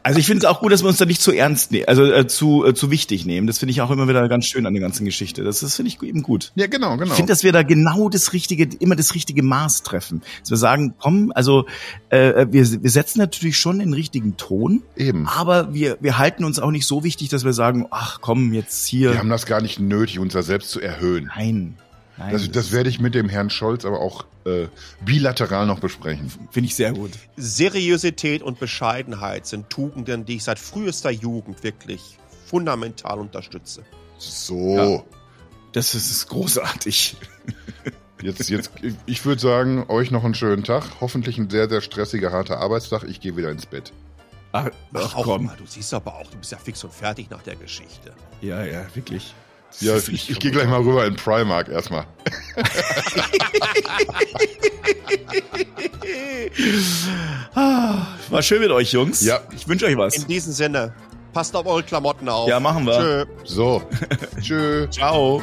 [0.04, 2.04] Also ich finde es auch gut, dass wir uns da nicht zu ernst nehmen, also
[2.06, 3.48] äh, zu, äh, zu wichtig nehmen.
[3.48, 5.44] Das finde ich auch immer wieder ganz schön an der ganzen Geschichte.
[5.44, 6.52] Das, das finde ich eben gut.
[6.56, 7.12] Ja, genau, genau.
[7.12, 10.22] Ich finde, dass wir da genau das richtige, immer das richtige Maß treffen.
[10.42, 11.66] Dass wir sagen, komm, also
[12.10, 15.28] äh, wir, wir setzen natürlich schon den richtigen Ton, Eben.
[15.28, 18.88] aber wir, wir halten uns auch nicht so wichtig, dass wir sagen, ach komm, jetzt
[18.88, 19.12] hier.
[19.12, 21.32] Wir haben das gar nicht nötig, uns da selbst zu erhöhen.
[21.36, 21.78] nein,
[22.18, 22.32] nein.
[22.34, 24.68] Das, das werde ich mit dem Herrn Scholz aber auch äh,
[25.04, 26.32] bilateral noch besprechen.
[26.52, 27.12] finde ich sehr gut.
[27.36, 33.84] Seriosität und Bescheidenheit sind Tugenden, die ich seit frühester Jugend wirklich fundamental unterstütze.
[34.18, 35.04] So, Ja.
[35.74, 37.18] Das ist, ist großartig.
[38.22, 38.72] jetzt, jetzt,
[39.06, 40.84] ich- würde sagen, euch noch einen schönen Tag.
[41.02, 43.04] Hoffentlich ein sehr, sehr stressiger, harter Arbeitstag.
[43.04, 43.92] Ich gehe wieder ins Bett.
[44.54, 45.46] Ach, Ach, ach auch komm.
[45.48, 48.14] mal, du siehst aber auch, du bist ja fix und fertig nach der Geschichte.
[48.40, 49.34] Ja, ja, wirklich.
[49.82, 52.06] Ja, ich, ich gehe gleich mal rüber in Primark erstmal.
[57.54, 59.22] Ah, War schön mit euch, Jungs.
[59.22, 59.40] Ja.
[59.56, 60.16] Ich wünsche euch was.
[60.16, 60.94] In diesem Sinne,
[61.34, 62.48] passt auf eure Klamotten auf.
[62.48, 62.98] Ja, machen wir.
[63.00, 63.26] Tschö.
[63.44, 63.84] So.
[64.42, 64.88] Tschö.
[64.90, 65.42] Ciao.